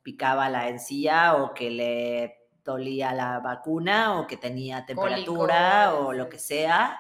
picaba 0.04 0.50
la 0.50 0.70
encía 0.70 1.36
o 1.36 1.54
que 1.54 1.72
le 1.72 2.36
dolía 2.64 3.14
la 3.14 3.40
vacuna 3.40 4.20
o 4.20 4.28
que 4.28 4.38
tenía 4.38 4.86
temperatura 4.86 5.96
o 5.96 6.14
lo 6.14 6.28
que 6.30 6.38
sea. 6.38 7.00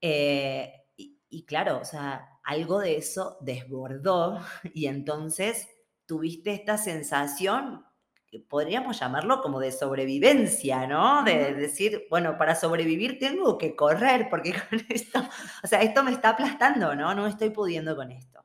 Eh, 0.00 0.72
y 0.96 1.46
claro, 1.46 1.78
o 1.78 1.84
sea, 1.84 2.31
algo 2.44 2.80
de 2.80 2.96
eso 2.96 3.38
desbordó 3.40 4.40
y 4.74 4.86
entonces 4.86 5.68
tuviste 6.06 6.52
esta 6.52 6.76
sensación, 6.78 7.84
que 8.26 8.40
podríamos 8.40 8.98
llamarlo 8.98 9.42
como 9.42 9.60
de 9.60 9.72
sobrevivencia, 9.72 10.86
¿no? 10.86 11.22
De 11.22 11.52
decir, 11.54 12.06
bueno, 12.08 12.38
para 12.38 12.54
sobrevivir 12.54 13.18
tengo 13.18 13.58
que 13.58 13.76
correr 13.76 14.28
porque 14.30 14.52
con 14.70 14.80
esto, 14.88 15.20
o 15.62 15.66
sea, 15.66 15.82
esto 15.82 16.02
me 16.02 16.12
está 16.12 16.30
aplastando, 16.30 16.94
¿no? 16.94 17.14
No 17.14 17.26
estoy 17.26 17.50
pudiendo 17.50 17.94
con 17.94 18.10
esto. 18.10 18.42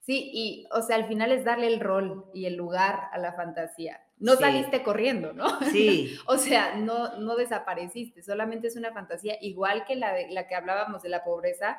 Sí, 0.00 0.30
y 0.32 0.66
o 0.72 0.82
sea, 0.82 0.96
al 0.96 1.06
final 1.06 1.30
es 1.32 1.44
darle 1.44 1.66
el 1.66 1.80
rol 1.80 2.26
y 2.34 2.46
el 2.46 2.56
lugar 2.56 3.08
a 3.12 3.18
la 3.18 3.32
fantasía. 3.32 4.00
No 4.18 4.36
saliste 4.36 4.82
corriendo, 4.82 5.32
¿no? 5.32 5.60
Sí. 5.70 6.18
o 6.26 6.36
sea, 6.36 6.76
no, 6.76 7.16
no 7.18 7.36
desapareciste, 7.36 8.22
solamente 8.22 8.68
es 8.68 8.76
una 8.76 8.92
fantasía, 8.92 9.36
igual 9.40 9.84
que 9.86 9.96
la, 9.96 10.12
de, 10.12 10.28
la 10.30 10.46
que 10.46 10.54
hablábamos 10.54 11.02
de 11.02 11.08
la 11.08 11.24
pobreza, 11.24 11.78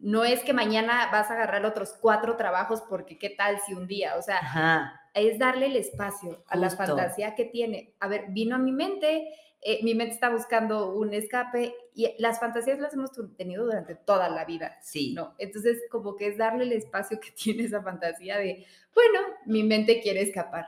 no 0.00 0.24
es 0.24 0.42
que 0.42 0.52
mañana 0.52 1.10
vas 1.12 1.30
a 1.30 1.34
agarrar 1.34 1.66
otros 1.66 1.96
cuatro 2.00 2.36
trabajos 2.36 2.82
porque 2.88 3.18
qué 3.18 3.30
tal 3.30 3.60
si 3.60 3.74
un 3.74 3.86
día, 3.86 4.16
o 4.16 4.22
sea, 4.22 5.00
es 5.14 5.38
darle 5.38 5.66
el 5.66 5.76
espacio 5.76 6.42
a 6.48 6.56
la 6.56 6.70
fantasía 6.70 7.34
que 7.34 7.44
tiene. 7.44 7.94
A 8.00 8.08
ver, 8.08 8.26
vino 8.30 8.56
a 8.56 8.58
mi 8.58 8.72
mente, 8.72 9.28
eh, 9.60 9.80
mi 9.82 9.94
mente 9.94 10.14
está 10.14 10.30
buscando 10.30 10.94
un 10.94 11.12
escape 11.12 11.74
y 11.94 12.14
las 12.18 12.40
fantasías 12.40 12.78
las 12.78 12.94
hemos 12.94 13.10
tenido 13.36 13.66
durante 13.66 13.94
toda 13.94 14.30
la 14.30 14.46
vida. 14.46 14.78
Sí. 14.80 15.12
¿no? 15.12 15.34
Entonces, 15.38 15.82
como 15.90 16.16
que 16.16 16.28
es 16.28 16.38
darle 16.38 16.64
el 16.64 16.72
espacio 16.72 17.20
que 17.20 17.30
tiene 17.36 17.64
esa 17.64 17.82
fantasía 17.82 18.38
de, 18.38 18.64
bueno, 18.94 19.20
mi 19.44 19.62
mente 19.64 20.00
quiere 20.00 20.22
escapar. 20.22 20.66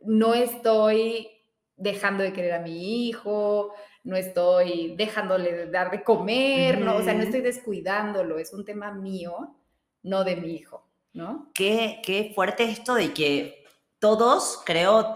No 0.00 0.32
estoy 0.32 1.28
dejando 1.76 2.22
de 2.22 2.32
querer 2.32 2.52
a 2.52 2.60
mi 2.60 3.08
hijo, 3.08 3.74
no 4.04 4.16
estoy 4.16 4.94
dejándole 4.96 5.52
de 5.52 5.70
dar 5.70 5.90
de 5.90 6.04
comer, 6.04 6.78
¿no? 6.78 6.96
O 6.96 7.02
sea, 7.02 7.14
no 7.14 7.22
estoy 7.22 7.40
descuidándolo, 7.40 8.38
es 8.38 8.52
un 8.52 8.64
tema 8.64 8.92
mío, 8.92 9.56
no 10.02 10.24
de 10.24 10.36
mi 10.36 10.54
hijo, 10.54 10.86
¿no? 11.14 11.50
Qué, 11.54 12.02
qué 12.04 12.32
fuerte 12.34 12.64
esto 12.64 12.94
de 12.94 13.14
que 13.14 13.64
todos, 13.98 14.62
creo, 14.66 15.14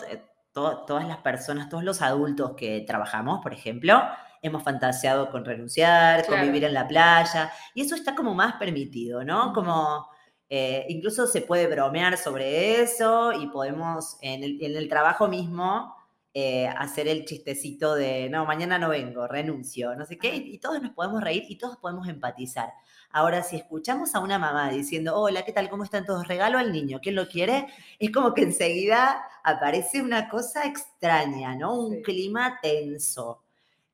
todas 0.52 1.06
las 1.06 1.18
personas, 1.18 1.68
todos 1.68 1.84
los 1.84 2.00
adultos 2.00 2.52
que 2.56 2.80
trabajamos, 2.80 3.40
por 3.42 3.52
ejemplo, 3.52 4.00
hemos 4.40 4.62
fantaseado 4.62 5.30
con 5.30 5.44
renunciar, 5.44 6.26
con 6.26 6.40
vivir 6.40 6.64
en 6.64 6.72
la 6.72 6.88
playa, 6.88 7.52
y 7.74 7.82
eso 7.82 7.94
está 7.94 8.14
como 8.14 8.34
más 8.34 8.54
permitido, 8.56 9.22
¿no? 9.22 9.52
Como... 9.52 10.08
Eh, 10.50 10.86
incluso 10.88 11.26
se 11.26 11.42
puede 11.42 11.66
bromear 11.66 12.16
sobre 12.16 12.80
eso 12.80 13.34
y 13.34 13.48
podemos 13.48 14.16
en 14.22 14.42
el, 14.42 14.56
en 14.62 14.76
el 14.78 14.88
trabajo 14.88 15.28
mismo 15.28 15.94
eh, 16.40 16.68
hacer 16.68 17.08
el 17.08 17.24
chistecito 17.24 17.96
de, 17.96 18.28
no, 18.30 18.46
mañana 18.46 18.78
no 18.78 18.90
vengo, 18.90 19.26
renuncio, 19.26 19.96
no 19.96 20.06
sé 20.06 20.18
qué, 20.18 20.36
y, 20.36 20.58
todos 20.58 20.80
nos 20.80 20.92
podemos 20.92 21.20
reír 21.20 21.42
y 21.48 21.58
todos 21.58 21.78
podemos 21.78 22.06
empatizar. 22.06 22.74
Ahora, 23.10 23.42
si 23.42 23.56
escuchamos 23.56 24.14
a 24.14 24.20
una 24.20 24.38
mamá 24.38 24.70
diciendo, 24.70 25.16
hola, 25.16 25.44
¿qué 25.44 25.52
tal? 25.52 25.68
¿Cómo 25.68 25.82
están 25.82 26.06
todos? 26.06 26.28
Regalo 26.28 26.58
al 26.58 26.72
niño, 26.72 27.00
¿quién 27.02 27.16
lo 27.16 27.26
quiere? 27.26 27.66
Es 27.98 28.12
como 28.12 28.34
que 28.34 28.42
enseguida 28.42 29.20
aparece 29.42 30.00
una 30.00 30.28
cosa 30.28 30.64
extraña, 30.64 31.56
¿no? 31.56 31.76
Un 31.76 32.02
clima 32.02 32.60
tenso. 32.62 33.42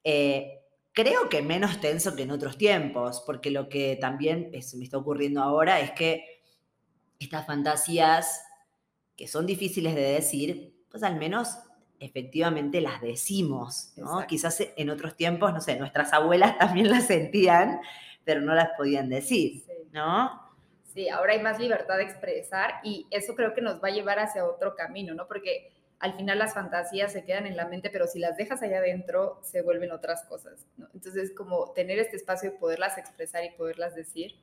Eh, 0.03 0.61
creo 0.93 1.31
que 1.31 1.41
menos 1.41 1.81
tenso 1.81 2.15
que 2.15 2.25
en 2.25 2.31
otros 2.31 2.59
tiempos, 2.59 3.23
porque 3.25 3.51
lo 3.51 3.71
que 3.71 3.97
también 3.99 4.51
me 4.51 4.59
está 4.59 4.99
ocurriendo 4.99 5.43
ahora 5.43 5.81
es 5.81 5.93
que 5.93 6.43
estas 7.19 7.47
fantasías 7.47 8.45
que 9.17 9.29
son 9.29 9.47
difíciles 9.47 9.95
de 9.95 10.03
decir, 10.03 10.85
pues 10.91 11.03
al 11.03 11.17
menos 11.17 11.57
efectivamente 12.05 12.81
las 12.81 13.01
decimos, 13.01 13.93
¿no? 13.97 14.27
Quizás 14.27 14.63
en 14.77 14.91
otros 14.91 15.17
tiempos, 15.17 15.53
no 15.53 15.61
sé, 15.61 15.77
nuestras 15.77 16.13
abuelas 16.13 16.59
también 16.59 16.91
las 16.91 17.07
sentían, 17.07 17.81
pero 18.25 18.41
no 18.41 18.55
las 18.55 18.71
podían 18.77 19.09
decir, 19.09 19.65
¿no? 19.93 20.43
Sí, 20.93 21.09
ahora 21.09 21.33
hay 21.33 21.43
más 21.43 21.59
libertad 21.59 21.97
de 21.97 22.05
expresar 22.05 22.75
y 22.85 23.07
eso 23.11 23.35
creo 23.35 23.53
que 23.53 23.61
nos 23.61 23.83
va 23.83 23.89
a 23.89 23.93
llevar 23.93 24.21
hacia 24.21 24.45
otro 24.45 24.77
camino, 24.77 25.15
¿no? 25.15 25.27
Porque 25.27 25.73
al 25.99 26.15
final 26.15 26.39
las 26.39 26.55
fantasías 26.55 27.13
se 27.13 27.25
quedan 27.25 27.47
en 27.47 27.57
la 27.57 27.67
mente, 27.67 27.91
pero 27.91 28.07
si 28.07 28.19
las 28.19 28.37
dejas 28.37 28.63
allá 28.63 28.79
adentro, 28.79 29.41
se 29.43 29.63
vuelven 29.63 29.91
otras 29.91 30.25
cosas, 30.25 30.67
¿no? 30.77 30.89
Entonces, 30.95 31.33
como 31.35 31.73
tener 31.73 31.99
este 31.99 32.17
espacio 32.17 32.53
de 32.53 32.59
poderlas 32.59 32.99
expresar 32.99 33.45
y 33.45 33.51
poderlas 33.51 33.95
decir, 33.95 34.37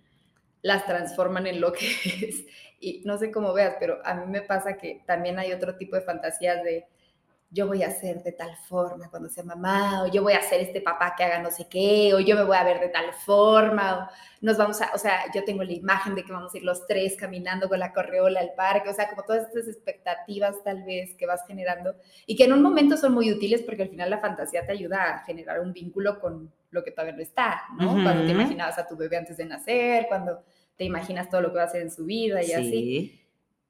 las 0.62 0.86
transforman 0.86 1.48
en 1.48 1.62
lo 1.62 1.72
que 1.74 1.88
es. 2.26 2.46
Y 2.80 3.02
no 3.06 3.18
sé 3.18 3.32
cómo 3.32 3.54
veas, 3.54 3.76
pero 3.80 4.00
a 4.04 4.16
mí 4.16 4.26
me 4.26 4.42
pasa 4.42 4.78
que 4.78 5.04
también 5.06 5.40
hay 5.40 5.54
otro 5.54 5.76
tipo 5.76 5.96
de 5.96 6.02
fantasías 6.02 6.64
de 6.64 6.88
yo 7.54 7.68
voy 7.68 7.84
a 7.84 7.92
ser 7.92 8.24
de 8.24 8.32
tal 8.32 8.56
forma 8.56 9.10
cuando 9.10 9.28
sea 9.28 9.44
mamá, 9.44 10.04
o 10.04 10.08
yo 10.08 10.24
voy 10.24 10.34
a 10.34 10.42
ser 10.42 10.62
este 10.62 10.80
papá 10.80 11.16
que 11.18 11.26
haga 11.26 11.40
no 11.40 11.52
sé 11.52 11.68
qué, 11.70 12.14
o 12.14 12.22
yo 12.22 12.38
me 12.38 12.46
voy 12.46 12.56
a 12.56 12.64
ver 12.64 12.80
de 12.80 12.88
tal 12.88 13.12
forma, 13.14 13.98
o 13.98 14.10
nos 14.40 14.58
vamos 14.58 14.82
a, 14.82 14.92
o 14.96 14.98
sea, 14.98 15.26
yo 15.36 15.44
tengo 15.44 15.62
la 15.62 15.74
imagen 15.74 16.16
de 16.16 16.24
que 16.24 16.32
vamos 16.32 16.54
a 16.54 16.58
ir 16.58 16.64
los 16.64 16.88
tres 16.88 17.18
caminando 17.18 17.68
con 17.68 17.78
la 17.78 17.92
correola 17.92 18.40
al 18.40 18.54
parque, 18.56 18.90
o 18.90 18.94
sea, 18.94 19.10
como 19.10 19.24
todas 19.24 19.48
estas 19.48 19.68
expectativas 19.68 20.64
tal 20.64 20.84
vez 20.84 21.14
que 21.16 21.26
vas 21.26 21.46
generando 21.46 21.94
y 22.26 22.38
que 22.38 22.46
en 22.46 22.54
un 22.54 22.62
momento 22.62 22.96
son 22.96 23.14
muy 23.14 23.30
útiles 23.30 23.62
porque 23.64 23.84
al 23.84 23.90
final 23.90 24.10
la 24.10 24.20
fantasía 24.20 24.66
te 24.66 24.72
ayuda 24.72 25.04
a 25.04 25.20
generar 25.26 25.60
un 25.60 25.74
vínculo 25.74 26.22
con 26.22 26.54
lo 26.70 26.84
que 26.86 26.92
todavía 26.92 27.16
no 27.16 27.22
está, 27.22 27.64
¿no? 27.78 28.02
Cuando 28.02 28.24
te 28.26 28.32
imaginabas 28.32 28.78
a 28.78 28.88
tu 28.88 28.96
bebé 28.96 29.18
antes 29.18 29.36
de 29.36 29.46
nacer, 29.46 30.06
cuando 30.08 30.42
te 30.78 30.86
imaginas 30.86 31.30
todo 31.30 31.42
lo 31.42 31.50
que 31.50 31.58
va 31.58 31.64
a 31.64 31.66
hacer 31.66 31.82
en 31.82 31.92
su 31.92 32.06
vida 32.06 32.42
y 32.42 32.54
así 32.54 33.21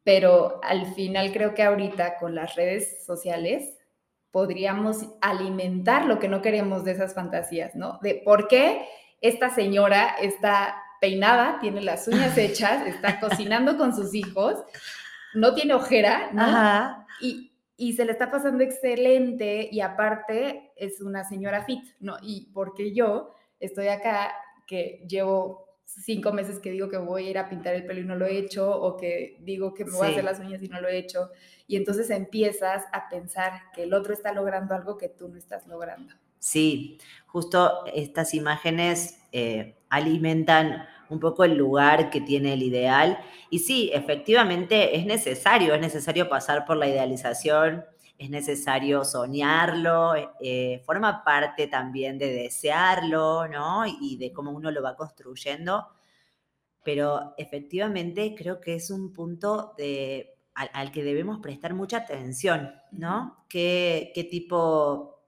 pero 0.04 0.60
al 0.64 0.94
final 0.94 1.32
creo 1.32 1.54
que 1.54 1.64
ahorita 1.64 2.18
con 2.18 2.36
las 2.36 2.56
redes 2.56 3.06
sociales 3.06 3.78
podríamos 4.32 5.06
alimentar 5.22 6.06
lo 6.06 6.20
que 6.20 6.30
no 6.30 6.42
queremos 6.42 6.84
de 6.86 6.94
esas 6.94 7.14
fantasías, 7.14 7.76
¿no? 7.76 8.00
De 8.02 8.22
por 8.24 8.48
qué 8.48 8.86
esta 9.20 9.50
señora 9.50 10.16
está 10.22 10.82
peinada, 11.00 11.60
tiene 11.60 11.82
las 11.82 12.08
uñas 12.08 12.38
hechas, 12.38 12.88
está 12.88 13.20
cocinando 13.20 13.78
con 13.78 13.96
sus 13.96 14.16
hijos, 14.16 14.56
no 15.34 15.54
tiene 15.54 15.74
ojera, 15.74 16.32
¿no? 16.32 17.06
Y, 17.20 17.50
se 17.94 18.06
le 18.06 18.12
está 18.12 18.30
pasando 18.30 18.64
excelente 18.64 19.68
y 19.72 19.82
aparte 19.82 20.72
es 20.76 21.02
una 21.02 21.24
señora 21.24 21.64
fit, 21.66 21.84
¿no? 22.00 22.18
Y 22.22 22.52
porque 22.54 22.94
yo 22.94 23.34
estoy 23.60 23.88
acá 23.88 24.32
que 24.68 25.04
llevo 25.08 25.71
cinco 26.06 26.32
meses 26.32 26.60
que 26.60 26.72
digo 26.72 26.90
que 26.90 26.98
voy 26.98 27.28
a 27.28 27.30
ir 27.32 27.38
a 27.38 27.50
pintar 27.50 27.76
el 27.76 27.86
pelo 27.86 28.00
y 28.00 28.04
no 28.04 28.16
lo 28.16 28.26
he 28.26 28.38
hecho, 28.38 28.70
o 28.70 28.98
que 28.98 29.38
digo 29.42 29.74
que 29.74 29.86
me 29.86 29.92
voy 29.92 30.08
a 30.08 30.10
hacer 30.12 30.24
las 30.24 30.40
uñas 30.40 30.62
y 30.62 30.68
no 30.68 30.82
lo 30.82 30.88
he 30.88 30.98
hecho, 30.98 31.30
y 31.68 31.76
entonces 31.76 32.10
empiezas 32.10 32.86
a 32.92 33.10
pensar 33.10 33.54
que 33.74 33.84
el 33.84 33.94
otro 33.94 34.14
está 34.14 34.34
logrando 34.34 34.76
algo 34.76 34.98
que 34.98 35.10
tú 35.10 35.28
no 35.28 35.38
estás 35.38 35.68
logrando. 35.68 36.14
Sí, 36.40 36.98
justo 37.28 37.86
estas 37.94 38.34
imágenes 38.34 39.20
eh, 39.32 39.76
alimentan 39.90 40.88
un 41.10 41.20
poco 41.20 41.44
el 41.44 41.56
lugar 41.56 42.10
que 42.10 42.22
tiene 42.22 42.54
el 42.54 42.64
ideal. 42.64 43.20
Y 43.50 43.60
sí, 43.60 43.92
efectivamente 43.94 44.98
es 44.98 45.06
necesario, 45.06 45.76
es 45.76 45.82
necesario 45.82 46.30
pasar 46.30 46.66
por 46.66 46.78
la 46.78 46.88
idealización, 46.88 47.86
es 48.22 48.30
necesario 48.30 49.04
soñarlo, 49.04 50.14
eh, 50.40 50.84
forma 50.86 51.24
parte 51.24 51.66
también 51.66 52.20
de 52.20 52.32
desearlo, 52.32 53.48
¿no? 53.48 53.84
Y 53.88 54.18
de 54.18 54.32
cómo 54.32 54.52
uno 54.52 54.70
lo 54.70 54.84
va 54.84 54.96
construyendo. 54.96 55.88
Pero 56.84 57.34
efectivamente 57.36 58.36
creo 58.38 58.62
que 58.62 58.76
es 58.76 58.92
un 58.92 59.12
punto 59.12 59.74
de, 59.76 60.36
al, 60.54 60.92
que 60.92 61.04
debemos 61.04 61.40
prestar 61.40 61.74
mucha 61.74 61.98
atención, 61.98 62.72
¿no? 62.92 63.44
¿Qué, 63.50 64.14
tipo 64.30 65.24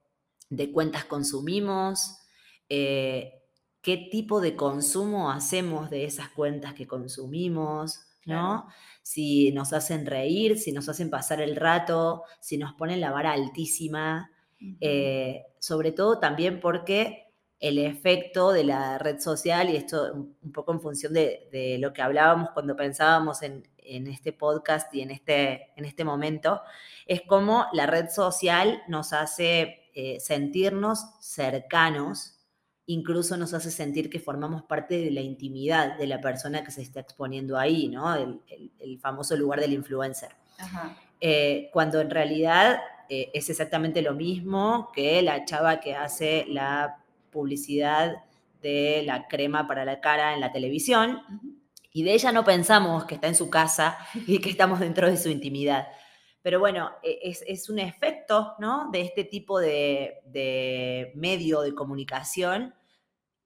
de 0.52 0.72
cuentas 0.72 1.06
consumimos? 1.06 2.20
Eh, 2.70 3.42
qué 3.82 3.98
tipo 4.12 4.40
de 4.40 4.56
consumo 4.56 5.32
hacemos 5.32 5.90
de 5.90 6.06
esas 6.06 6.30
cuentas 6.30 6.76
que 6.76 6.86
consumimos, 6.86 8.02
¿no? 8.26 8.68
Si 9.02 9.52
nos 9.52 9.74
hacen 9.74 10.06
reír, 10.06 10.58
si 10.58 10.72
nos 10.72 10.90
hacen 10.90 11.10
pasar 11.10 11.42
el 11.42 11.56
rato, 11.56 12.24
si 12.40 12.58
nos 12.58 12.74
ponen 12.74 13.02
la 13.02 13.12
vara 13.12 13.34
altísima, 13.34 14.32
eh, 14.80 15.44
sobre 15.60 15.92
todo 15.92 16.20
también 16.20 16.60
porque 16.60 17.24
el 17.60 17.80
efecto 17.80 18.52
de 18.52 18.66
la 18.66 18.98
red 18.98 19.20
social, 19.20 19.70
y 19.70 19.78
esto 19.78 20.14
un 20.14 20.52
poco 20.52 20.74
en 20.74 20.82
función 20.82 21.14
de, 21.14 21.78
lo 21.80 21.94
que 21.94 22.02
hablábamos 22.02 22.50
cuando 22.52 22.76
pensábamos 22.76 23.42
en, 23.42 23.64
este 23.86 24.34
podcast 24.34 24.94
y 24.94 25.02
en 25.02 25.12
este, 25.12 25.72
en 25.76 25.86
este 25.86 26.04
momento, 26.04 26.62
es 27.06 27.22
como 27.22 27.66
la 27.74 27.86
red 27.86 28.10
social 28.10 28.82
nos 28.88 29.14
hace 29.14 29.90
eh, 29.94 30.20
sentirnos 30.20 31.06
cercanos 31.22 32.33
incluso 32.86 33.38
nos 33.38 33.54
hace 33.54 33.72
sentir 33.72 34.10
que 34.10 34.20
formamos 34.20 34.64
parte 34.64 34.98
de 34.98 35.12
la 35.12 35.22
intimidad 35.22 35.98
de 35.98 36.08
la 36.08 36.20
persona 36.20 36.64
que 36.64 36.72
se 36.72 36.82
está 36.82 37.00
exponiendo 37.00 37.58
ahí, 37.58 37.88
¿no? 37.88 38.14
El, 38.16 38.42
famoso 39.02 39.36
lugar 39.36 39.60
del 39.60 39.74
influencer. 39.74 40.30
Eh, 41.20 41.70
cuando 41.74 42.00
en 42.00 42.10
realidad 42.10 42.80
eh, 43.10 43.32
es 43.34 43.50
exactamente 43.50 44.02
lo 44.02 44.14
mismo 44.14 44.92
que 44.94 45.22
la 45.22 45.46
chava 45.46 45.80
que 45.80 45.96
hace 45.96 46.46
la 46.48 47.04
publicidad 47.32 48.24
de 48.62 49.04
la 49.06 49.28
crema 49.28 49.68
para 49.68 49.86
la 49.86 50.00
cara 50.00 50.34
en 50.34 50.40
la 50.40 50.52
televisión. 50.52 51.22
Y 51.92 52.04
de 52.04 52.14
ella 52.14 52.32
no 52.32 52.44
pensamos 52.44 53.06
que 53.06 53.16
está 53.16 53.28
en 53.28 53.36
su 53.36 53.50
casa 53.50 53.98
y 54.28 54.40
que 54.40 54.50
estamos 54.50 54.80
dentro 54.80 55.10
de 55.10 55.18
su 55.18 55.30
intimidad. 55.30 55.88
Pero 56.44 56.60
bueno, 56.60 56.92
e, 57.02 57.20
es, 57.48 57.70
un 57.70 57.80
efecto 57.80 58.54
¿no? 58.60 58.92
de 58.92 59.02
este 59.02 59.24
tipo 59.24 59.60
de, 59.60 61.12
medio 61.16 61.62
de 61.62 61.74
comunicación 61.74 62.76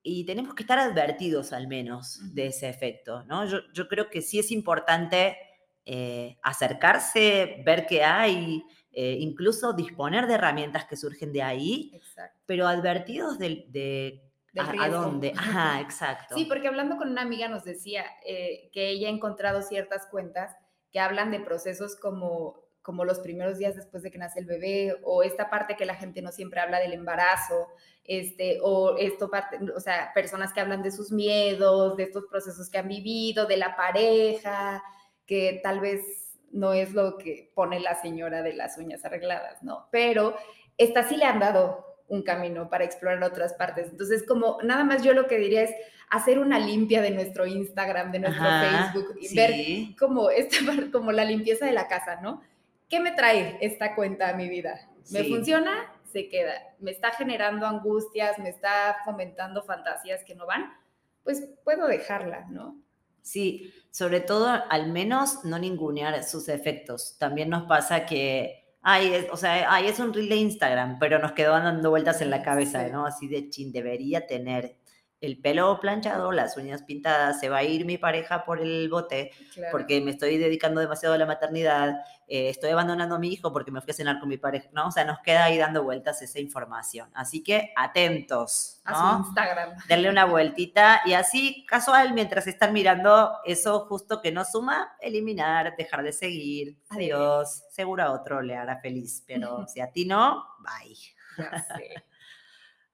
y 0.01 0.25
tenemos 0.25 0.55
que 0.55 0.63
estar 0.63 0.79
advertidos 0.79 1.53
al 1.53 1.67
menos 1.67 2.19
de 2.33 2.47
ese 2.47 2.67
efecto. 2.67 3.23
¿no? 3.23 3.45
Yo, 3.45 3.87
creo 3.87 4.09
que 4.09 4.21
sí 4.21 4.39
es 4.39 4.51
importante 4.51 5.37
eh, 5.85 6.37
acercarse, 6.41 7.61
ver 7.63 7.85
qué 7.85 8.03
hay, 8.03 8.63
eh, 8.91 9.17
incluso 9.19 9.73
disponer 9.73 10.25
de 10.25 10.33
herramientas 10.33 10.85
que 10.85 10.97
surgen 10.97 11.31
de 11.31 11.43
ahí, 11.43 12.01
pero 12.47 12.67
advertidos 12.67 13.37
de, 13.37 14.23
a, 14.57 14.89
dónde. 14.89 15.33
Ajá, 15.37 15.81
exacto. 15.81 16.33
Sí, 16.35 16.45
porque 16.45 16.67
hablando 16.67 16.97
con 16.97 17.11
una 17.11 17.21
amiga 17.21 17.47
nos 17.47 17.63
decía 17.63 18.05
eh, 18.25 18.71
que 18.73 18.89
ella 18.89 19.07
ha 19.07 19.11
encontrado 19.11 19.61
ciertas 19.61 20.07
cuentas 20.07 20.55
que 20.91 20.99
hablan 20.99 21.29
de 21.29 21.41
procesos 21.41 21.95
como 21.95 22.66
como 22.87 23.03
los 23.03 23.19
primeros 23.19 23.57
días 23.57 23.75
después 23.75 24.01
de 24.01 24.11
que 24.11 24.17
nace 24.17 24.39
el 24.39 24.45
bebé, 24.45 24.95
o 25.03 25.21
esta 25.21 25.49
parte 25.49 25.75
que 25.75 25.85
la 25.85 25.95
gente 25.95 26.21
no 26.21 26.31
siempre 26.31 26.61
habla 26.61 26.79
del 26.79 26.93
embarazo, 26.93 27.67
este, 28.05 28.59
o 28.63 28.95
esto 28.97 29.29
parte, 29.29 29.59
o 29.75 29.79
sea, 29.81 30.13
personas 30.13 30.53
que 30.53 30.61
hablan 30.61 30.81
de 30.83 30.91
sus 30.91 31.11
miedos, 31.11 31.97
de 31.97 32.03
estos 32.03 32.27
procesos 32.27 32.69
que 32.69 32.77
han 32.77 32.87
vivido, 32.87 33.45
de 33.45 33.57
la 33.57 33.75
pareja, 33.75 34.81
que 35.25 35.59
tal 35.61 35.81
vez 35.81 35.99
no 36.53 36.71
es 36.71 36.93
lo 36.93 37.17
que 37.17 37.51
pone 37.53 37.81
la 37.81 37.93
señora 38.01 38.41
de 38.41 38.53
las 38.53 38.77
uñas 38.77 39.03
arregladas, 39.03 39.61
¿no? 39.63 39.89
Pero 39.91 40.37
esta 40.77 41.03
sí 41.03 41.17
le 41.17 41.25
han 41.25 41.41
dado 41.41 41.85
un 42.07 42.21
camino 42.21 42.69
para 42.69 42.85
explorar 42.85 43.21
otras 43.21 43.51
partes. 43.55 43.89
Entonces, 43.91 44.23
como 44.25 44.59
nada 44.63 44.85
más 44.85 45.03
yo 45.03 45.11
lo 45.11 45.27
que 45.27 45.39
diría 45.39 45.63
es 45.63 45.75
hacer 46.09 46.39
una 46.39 46.57
limpia 46.57 47.01
de 47.01 47.11
nuestro 47.11 47.45
Instagram, 47.45 48.13
de 48.13 48.19
nuestro 48.19 48.45
Facebook, 48.45 49.17
y 49.19 49.35
ver 49.35 49.95
como, 49.99 50.29
esta, 50.29 50.55
como 50.93 51.11
la 51.11 51.25
limpieza 51.25 51.65
de 51.65 51.73
la 51.73 51.89
casa, 51.89 52.21
¿no? 52.21 52.41
¿Qué 52.89 52.99
me 52.99 53.11
trae 53.11 53.57
esta 53.61 53.95
cuenta 53.95 54.29
a 54.29 54.33
mi 54.33 54.49
vida? 54.49 54.79
¿Me 55.11 55.23
funciona? 55.23 55.91
Se 56.11 56.29
queda. 56.29 56.53
¿Me 56.79 56.91
está 56.91 57.11
generando 57.11 57.65
angustias? 57.65 58.39
¿Me 58.39 58.49
está 58.49 58.97
fomentando 59.05 59.63
fantasías 59.63 60.23
que 60.23 60.35
no 60.35 60.45
van? 60.45 60.73
Pues 61.23 61.47
puedo 61.63 61.87
dejarla, 61.87 62.45
¿no? 62.49 62.81
Sí, 63.21 63.73
sobre 63.91 64.21
todo, 64.21 64.47
al 64.47 64.91
menos 64.91 65.43
no 65.43 65.59
ningunear 65.59 66.23
sus 66.23 66.47
efectos. 66.47 67.17
También 67.19 67.49
nos 67.49 67.63
pasa 67.63 68.05
que, 68.05 68.73
ay, 68.81 69.27
o 69.31 69.35
sea, 69.35 69.69
ay, 69.69 69.87
es 69.87 69.99
un 69.99 70.13
reel 70.13 70.29
de 70.29 70.37
Instagram, 70.37 70.97
pero 70.97 71.19
nos 71.19 71.33
quedó 71.33 71.51
dando 71.51 71.89
vueltas 71.89 72.21
en 72.21 72.29
la 72.29 72.41
cabeza, 72.41 72.87
¿no? 72.87 73.05
Así 73.05 73.27
de 73.27 73.49
chin, 73.49 73.73
debería 73.73 74.27
tener 74.27 74.77
el 75.19 75.39
pelo 75.39 75.79
planchado, 75.79 76.31
las 76.31 76.57
uñas 76.57 76.83
pintadas, 76.83 77.39
se 77.39 77.49
va 77.49 77.57
a 77.57 77.63
ir 77.63 77.85
mi 77.85 77.97
pareja 77.97 78.45
por 78.45 78.61
el 78.61 78.87
bote 78.89 79.31
porque 79.71 79.99
me 80.01 80.11
estoy 80.11 80.37
dedicando 80.37 80.79
demasiado 80.79 81.15
a 81.15 81.17
la 81.17 81.25
maternidad, 81.25 81.95
eh, 82.27 82.49
estoy 82.49 82.69
abandonando 82.71 83.15
a 83.15 83.19
mi 83.19 83.31
hijo 83.31 83.51
porque 83.51 83.71
me 83.71 83.81
fui 83.81 83.91
a 83.91 83.93
cenar 83.93 84.19
con 84.19 84.29
mi 84.29 84.37
pareja, 84.37 84.69
¿no? 84.73 84.87
O 84.87 84.91
sea, 84.91 85.05
nos 85.05 85.19
queda 85.19 85.45
ahí 85.45 85.57
dando 85.57 85.83
vueltas 85.83 86.21
esa 86.21 86.39
información. 86.39 87.09
Así 87.13 87.41
que 87.41 87.71
atentos, 87.75 88.81
¿no? 88.85 88.91
A 88.91 89.17
su 89.17 89.27
Instagram. 89.27 89.77
Darle 89.87 90.09
una 90.09 90.25
vueltita 90.25 91.01
y 91.05 91.13
así, 91.13 91.65
casual, 91.65 92.13
mientras 92.13 92.45
están 92.45 92.73
mirando 92.73 93.37
eso 93.45 93.81
justo 93.87 94.21
que 94.21 94.31
no 94.31 94.45
suma, 94.45 94.95
eliminar, 94.99 95.75
dejar 95.77 96.03
de 96.03 96.13
seguir. 96.13 96.77
Adiós. 96.89 97.63
Seguro 97.71 98.03
a 98.03 98.11
otro 98.11 98.41
le 98.41 98.55
hará 98.55 98.79
feliz, 98.81 99.23
pero 99.25 99.65
si 99.67 99.79
a 99.79 99.91
ti 99.91 100.05
no, 100.05 100.45
bye. 100.59 100.95
Ya 101.37 101.63
sé. 101.63 102.03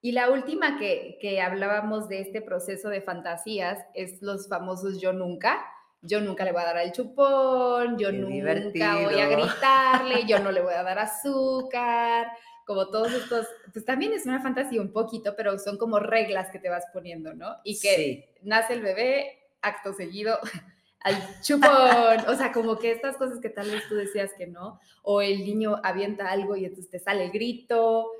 Y 0.03 0.11
la 0.11 0.29
última 0.29 0.77
que, 0.77 1.17
que, 1.21 1.39
hablábamos 1.39 2.09
de 2.09 2.19
este 2.19 2.41
proceso 2.41 2.89
de 2.89 2.99
fantasías 2.99 3.79
es 3.93 4.21
los 4.21 4.49
famosos 4.49 4.99
yo 4.99 5.13
nunca. 5.13 5.65
Yo 6.01 6.19
nunca 6.19 6.43
le 6.43 6.51
voy 6.51 6.61
a 6.61 6.65
dar 6.65 6.77
al 6.77 6.91
chupón, 6.91 7.97
yo 7.97 8.11
nunca 8.11 8.97
voy 9.01 9.21
a 9.21 9.29
gritarle, 9.29 10.25
yo 10.27 10.39
no 10.39 10.51
le 10.51 10.59
voy 10.59 10.73
a 10.73 10.83
dar 10.83 10.99
azúcar, 10.99 12.27
como 12.65 12.87
todos 12.89 13.13
estos, 13.13 13.47
pues 13.71 13.85
también 13.85 14.11
es 14.11 14.25
una 14.25 14.41
fantasía 14.41 14.81
un 14.81 14.91
poquito, 14.91 15.37
pero 15.37 15.57
son 15.57 15.77
como 15.77 15.99
reglas 15.99 16.49
que 16.51 16.59
te 16.59 16.67
vas 16.67 16.83
poniendo, 16.91 17.33
¿no? 17.33 17.55
Y 17.63 17.79
que 17.79 18.35
nace 18.41 18.73
el 18.73 18.81
bebé, 18.81 19.39
acto 19.61 19.93
seguido, 19.93 20.37
al 20.99 21.15
chupón, 21.41 22.27
o 22.27 22.35
sea, 22.35 22.51
como 22.51 22.77
que 22.77 22.91
estas 22.91 23.15
cosas 23.15 23.39
que 23.39 23.49
tal 23.49 23.71
vez 23.71 23.87
tú 23.87 23.95
decías 23.95 24.31
que 24.37 24.47
no, 24.47 24.81
o 25.01 25.21
el 25.21 25.45
niño 25.45 25.79
avienta 25.81 26.29
algo 26.29 26.57
y 26.57 26.65
entonces 26.65 26.91
te 26.91 26.99
sale 26.99 27.23
el 27.23 27.31
grito, 27.31 28.11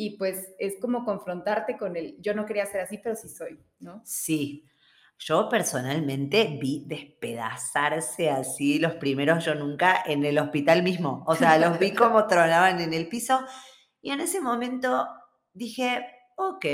y 0.00 0.10
pues 0.16 0.54
es 0.60 0.76
como 0.80 1.04
confrontarte 1.04 1.76
con 1.76 1.96
el, 1.96 2.14
yo 2.20 2.32
no 2.32 2.46
quería 2.46 2.64
ser 2.66 2.82
así, 2.82 2.98
pero 2.98 3.16
sí 3.16 3.28
soy, 3.28 3.58
¿no? 3.80 4.00
Sí. 4.04 4.64
Yo 5.18 5.48
personalmente 5.48 6.56
vi 6.62 6.84
despedazarse 6.86 8.30
así 8.30 8.78
los 8.78 8.94
primeros 8.94 9.44
yo 9.44 9.56
nunca 9.56 10.00
en 10.06 10.24
el 10.24 10.38
hospital 10.38 10.84
mismo. 10.84 11.24
O 11.26 11.34
sea, 11.34 11.58
los 11.58 11.80
vi 11.80 11.94
como 11.94 12.24
tronaban 12.28 12.80
en 12.80 12.94
el 12.94 13.08
piso 13.08 13.44
y 14.00 14.12
en 14.12 14.20
ese 14.20 14.40
momento 14.40 15.08
dije, 15.52 16.06
ok, 16.36 16.64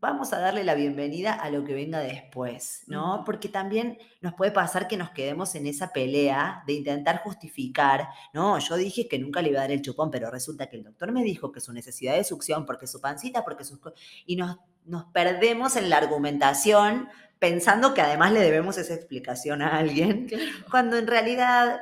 vamos 0.00 0.32
a 0.32 0.40
darle 0.40 0.64
la 0.64 0.74
bienvenida 0.74 1.32
a 1.32 1.48
lo 1.48 1.64
que 1.64 1.74
venga 1.74 2.00
después, 2.00 2.82
¿no? 2.88 3.22
Porque 3.24 3.48
también 3.48 3.98
nos 4.20 4.34
puede 4.34 4.50
pasar 4.50 4.88
que 4.88 4.96
nos 4.96 5.10
quedemos 5.10 5.54
en 5.54 5.68
esa 5.68 5.92
pelea 5.92 6.64
de 6.66 6.72
intentar 6.72 7.22
justificar, 7.22 8.08
no, 8.32 8.58
yo 8.58 8.76
dije 8.76 9.06
que 9.06 9.18
nunca 9.18 9.42
le 9.42 9.50
iba 9.50 9.60
a 9.60 9.62
dar 9.62 9.70
el 9.70 9.82
chupón, 9.82 10.10
pero 10.10 10.30
resulta 10.30 10.68
que 10.68 10.76
el 10.76 10.84
doctor 10.84 11.12
me 11.12 11.22
dijo 11.22 11.52
que 11.52 11.60
su 11.60 11.72
necesidad 11.72 12.16
de 12.16 12.24
succión, 12.24 12.66
porque 12.66 12.88
su 12.88 13.00
pancita, 13.00 13.44
porque 13.44 13.62
sus... 13.64 13.78
Y 14.26 14.34
nos, 14.36 14.58
nos 14.84 15.04
perdemos 15.06 15.76
en 15.76 15.88
la 15.88 15.98
argumentación 15.98 17.08
pensando 17.38 17.94
que 17.94 18.00
además 18.00 18.32
le 18.32 18.40
debemos 18.40 18.76
esa 18.76 18.94
explicación 18.94 19.62
a 19.62 19.76
alguien, 19.76 20.28
cuando 20.70 20.96
en 20.96 21.06
realidad 21.06 21.78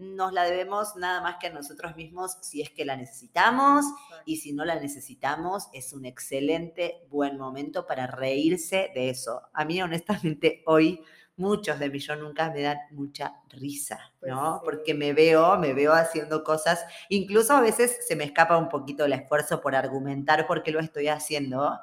nos 0.00 0.32
la 0.32 0.44
debemos 0.44 0.96
nada 0.96 1.20
más 1.20 1.36
que 1.36 1.48
a 1.48 1.52
nosotros 1.52 1.94
mismos 1.94 2.38
si 2.40 2.62
es 2.62 2.70
que 2.70 2.84
la 2.84 2.96
necesitamos 2.96 3.84
y 4.24 4.38
si 4.38 4.52
no 4.52 4.64
la 4.64 4.80
necesitamos 4.80 5.68
es 5.72 5.92
un 5.92 6.06
excelente 6.06 7.06
buen 7.10 7.36
momento 7.36 7.86
para 7.86 8.06
reírse 8.06 8.90
de 8.94 9.10
eso. 9.10 9.42
A 9.52 9.64
mí 9.64 9.80
honestamente 9.82 10.62
hoy 10.66 11.02
muchos 11.36 11.78
de 11.78 11.90
mis 11.90 12.06
yo 12.06 12.16
nunca 12.16 12.50
me 12.50 12.62
dan 12.62 12.78
mucha 12.92 13.34
risa, 13.48 14.12
pues 14.20 14.30
¿no? 14.30 14.60
Porque 14.64 14.94
me 14.94 15.12
veo, 15.12 15.58
me 15.58 15.72
veo 15.72 15.92
haciendo 15.92 16.44
cosas, 16.44 16.84
incluso 17.08 17.54
a 17.54 17.60
veces 17.60 18.06
se 18.06 18.14
me 18.14 18.24
escapa 18.24 18.58
un 18.58 18.68
poquito 18.68 19.04
el 19.04 19.12
esfuerzo 19.14 19.60
por 19.60 19.74
argumentar 19.74 20.46
por 20.46 20.62
qué 20.62 20.70
lo 20.70 20.80
estoy 20.80 21.08
haciendo. 21.08 21.78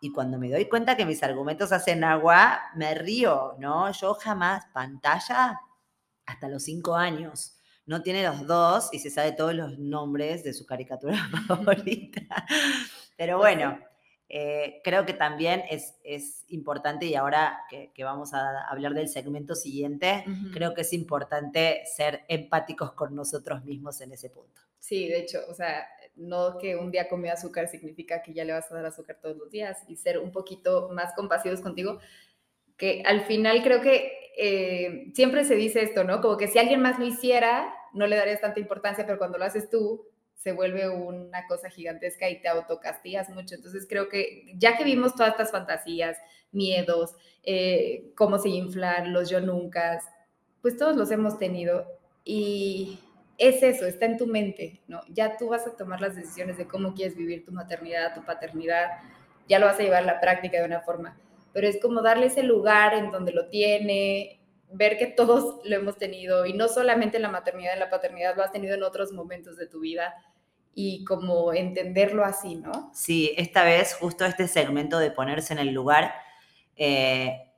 Y 0.00 0.12
cuando 0.12 0.38
me 0.38 0.50
doy 0.50 0.68
cuenta 0.68 0.96
que 0.96 1.06
mis 1.06 1.22
argumentos 1.22 1.72
hacen 1.72 2.04
agua, 2.04 2.60
me 2.76 2.94
río, 2.94 3.56
¿no? 3.58 3.90
Yo 3.90 4.14
jamás 4.14 4.66
pantalla 4.72 5.60
hasta 6.26 6.48
los 6.48 6.62
cinco 6.62 6.94
años. 6.94 7.57
No 7.88 8.02
tiene 8.02 8.22
los 8.22 8.46
dos 8.46 8.90
y 8.92 8.98
se 8.98 9.08
sabe 9.08 9.32
todos 9.32 9.54
los 9.54 9.78
nombres 9.78 10.44
de 10.44 10.52
su 10.52 10.66
caricatura 10.66 11.16
favorita. 11.48 12.20
Pero 13.16 13.38
bueno, 13.38 13.78
eh, 14.28 14.82
creo 14.84 15.06
que 15.06 15.14
también 15.14 15.64
es, 15.70 15.94
es 16.04 16.44
importante, 16.48 17.06
y 17.06 17.14
ahora 17.14 17.60
que, 17.70 18.04
vamos 18.04 18.34
a 18.34 18.68
hablar 18.68 18.92
del 18.92 19.08
segmento 19.08 19.54
siguiente, 19.54 20.22
creo 20.52 20.74
que 20.74 20.82
es 20.82 20.92
importante 20.92 21.82
ser 21.86 22.24
empáticos 22.28 22.92
con 22.92 23.14
nosotros 23.14 23.64
mismos 23.64 24.02
en 24.02 24.12
ese 24.12 24.28
punto. 24.28 24.60
Sí, 24.78 25.08
de 25.08 25.20
hecho, 25.20 25.40
o 25.48 25.54
sea, 25.54 25.88
no 26.14 26.58
que 26.58 26.76
un 26.76 26.90
día 26.90 27.08
comí 27.08 27.30
azúcar 27.30 27.68
significa 27.68 28.20
que 28.20 28.34
ya 28.34 28.44
le 28.44 28.52
vas 28.52 28.70
a 28.70 28.74
dar 28.74 28.84
azúcar 28.84 29.16
todos 29.18 29.36
los 29.38 29.50
días 29.50 29.78
y 29.88 29.96
ser 29.96 30.18
un 30.18 30.30
poquito 30.30 30.90
más 30.92 31.14
compasivos 31.14 31.62
contigo, 31.62 32.00
que 32.76 33.02
al 33.06 33.22
final 33.22 33.62
creo 33.62 33.80
que 33.80 34.12
eh, 34.40 35.10
siempre 35.14 35.44
se 35.44 35.56
dice 35.56 35.82
esto, 35.82 36.04
¿no? 36.04 36.20
Como 36.20 36.36
que 36.36 36.46
si 36.46 36.60
alguien 36.60 36.80
más 36.80 36.98
lo 37.00 37.04
hiciera, 37.04 37.74
no 37.92 38.06
le 38.06 38.14
darías 38.14 38.40
tanta 38.40 38.60
importancia, 38.60 39.04
pero 39.04 39.18
cuando 39.18 39.36
lo 39.36 39.44
haces 39.44 39.68
tú, 39.68 40.06
se 40.36 40.52
vuelve 40.52 40.88
una 40.88 41.44
cosa 41.48 41.68
gigantesca 41.68 42.30
y 42.30 42.40
te 42.40 42.46
autocastigas 42.46 43.28
mucho. 43.30 43.56
Entonces 43.56 43.84
creo 43.88 44.08
que 44.08 44.54
ya 44.56 44.76
que 44.76 44.84
vimos 44.84 45.16
todas 45.16 45.32
estas 45.32 45.50
fantasías, 45.50 46.16
miedos, 46.52 47.16
eh, 47.42 48.12
cómo 48.14 48.38
se 48.38 48.50
inflan, 48.50 49.12
los 49.12 49.28
yo 49.28 49.40
nunca, 49.40 50.00
pues 50.62 50.76
todos 50.76 50.94
los 50.94 51.10
hemos 51.10 51.38
tenido 51.40 51.86
y 52.24 53.00
es 53.38 53.64
eso, 53.64 53.86
está 53.86 54.06
en 54.06 54.18
tu 54.18 54.28
mente, 54.28 54.82
¿no? 54.86 55.00
Ya 55.08 55.36
tú 55.36 55.48
vas 55.48 55.66
a 55.66 55.76
tomar 55.76 56.00
las 56.00 56.14
decisiones 56.14 56.56
de 56.58 56.68
cómo 56.68 56.94
quieres 56.94 57.16
vivir 57.16 57.44
tu 57.44 57.50
maternidad, 57.50 58.14
tu 58.14 58.24
paternidad, 58.24 58.86
ya 59.48 59.58
lo 59.58 59.66
vas 59.66 59.80
a 59.80 59.82
llevar 59.82 60.04
a 60.04 60.06
la 60.06 60.20
práctica 60.20 60.58
de 60.58 60.66
una 60.66 60.80
forma, 60.80 61.18
pero 61.52 61.68
es 61.68 61.80
como 61.80 62.02
darle 62.02 62.26
ese 62.26 62.42
lugar 62.42 62.94
en 62.94 63.10
donde 63.10 63.32
lo 63.32 63.48
tiene, 63.48 64.40
ver 64.70 64.98
que 64.98 65.06
todos 65.06 65.60
lo 65.64 65.76
hemos 65.76 65.96
tenido 65.96 66.46
y 66.46 66.52
no 66.52 66.68
solamente 66.68 67.16
en 67.16 67.22
la 67.22 67.30
maternidad, 67.30 67.74
en 67.74 67.80
la 67.80 67.90
paternidad, 67.90 68.36
lo 68.36 68.42
has 68.42 68.52
tenido 68.52 68.74
en 68.74 68.82
otros 68.82 69.12
momentos 69.12 69.56
de 69.56 69.66
tu 69.66 69.80
vida 69.80 70.14
y 70.74 71.04
como 71.04 71.52
entenderlo 71.52 72.24
así, 72.24 72.54
¿no? 72.54 72.90
Sí, 72.94 73.34
esta 73.36 73.64
vez 73.64 73.94
justo 73.94 74.24
este 74.24 74.46
segmento 74.46 74.98
de 74.98 75.10
ponerse 75.10 75.52
en 75.52 75.58
el 75.58 75.72
lugar, 75.72 76.12
eh, 76.76 77.50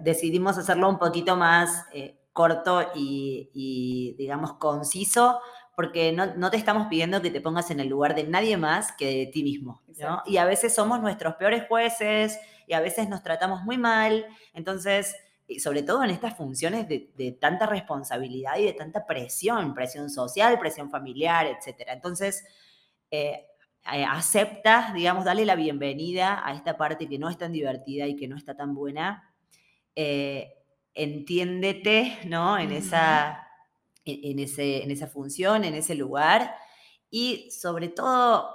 decidimos 0.00 0.56
hacerlo 0.56 0.88
un 0.88 0.98
poquito 0.98 1.36
más 1.36 1.86
eh, 1.92 2.16
corto 2.32 2.90
y, 2.94 4.14
digamos, 4.18 4.54
conciso, 4.54 5.40
porque 5.76 6.12
no, 6.12 6.50
te 6.50 6.56
estamos 6.56 6.86
pidiendo 6.88 7.20
que 7.20 7.30
te 7.30 7.40
pongas 7.40 7.70
en 7.70 7.80
el 7.80 7.88
lugar 7.88 8.14
de 8.14 8.24
nadie 8.24 8.56
más 8.56 8.92
que 8.92 9.06
de 9.06 9.26
ti 9.26 9.42
mismo, 9.42 9.82
¿no? 9.98 10.22
Y 10.26 10.36
a 10.36 10.44
veces 10.44 10.74
somos 10.74 11.00
nuestros 11.00 11.34
peores 11.34 11.64
jueces 11.68 12.38
y 12.66 12.74
a 12.74 12.80
veces 12.80 13.08
nos 13.08 13.22
tratamos 13.22 13.62
muy 13.62 13.78
mal, 13.78 14.26
entonces 14.52 15.16
sobre 15.58 15.82
todo 15.82 16.02
en 16.02 16.10
estas 16.10 16.36
funciones 16.36 16.88
de, 16.88 17.36
tanta 17.40 17.66
responsabilidad 17.66 18.56
y 18.58 18.64
de 18.64 18.72
tanta 18.72 19.06
presión, 19.06 19.74
presión 19.74 20.08
social, 20.08 20.58
presión 20.58 20.90
familiar, 20.90 21.46
etc. 21.46 21.88
Entonces, 21.88 22.44
eh, 23.10 23.46
eh, 23.92 24.04
acepta, 24.08 24.92
digamos, 24.94 25.24
dale 25.24 25.44
la 25.44 25.54
bienvenida 25.54 26.42
a 26.46 26.54
esta 26.54 26.76
parte 26.76 27.08
que 27.08 27.18
no 27.18 27.28
es 27.28 27.36
tan 27.36 27.52
divertida 27.52 28.06
y 28.06 28.16
que 28.16 28.26
no 28.26 28.36
está 28.36 28.56
tan 28.56 28.74
buena. 28.74 29.34
Eh, 29.94 30.54
entiéndete, 30.94 32.18
¿no? 32.26 32.56
En, 32.56 32.72
esa, 32.72 33.43
en, 34.04 34.38
ese, 34.38 34.82
en 34.82 34.90
esa 34.90 35.06
función, 35.06 35.64
en 35.64 35.74
ese 35.74 35.94
lugar. 35.94 36.54
Y 37.10 37.50
sobre 37.50 37.88
todo, 37.88 38.50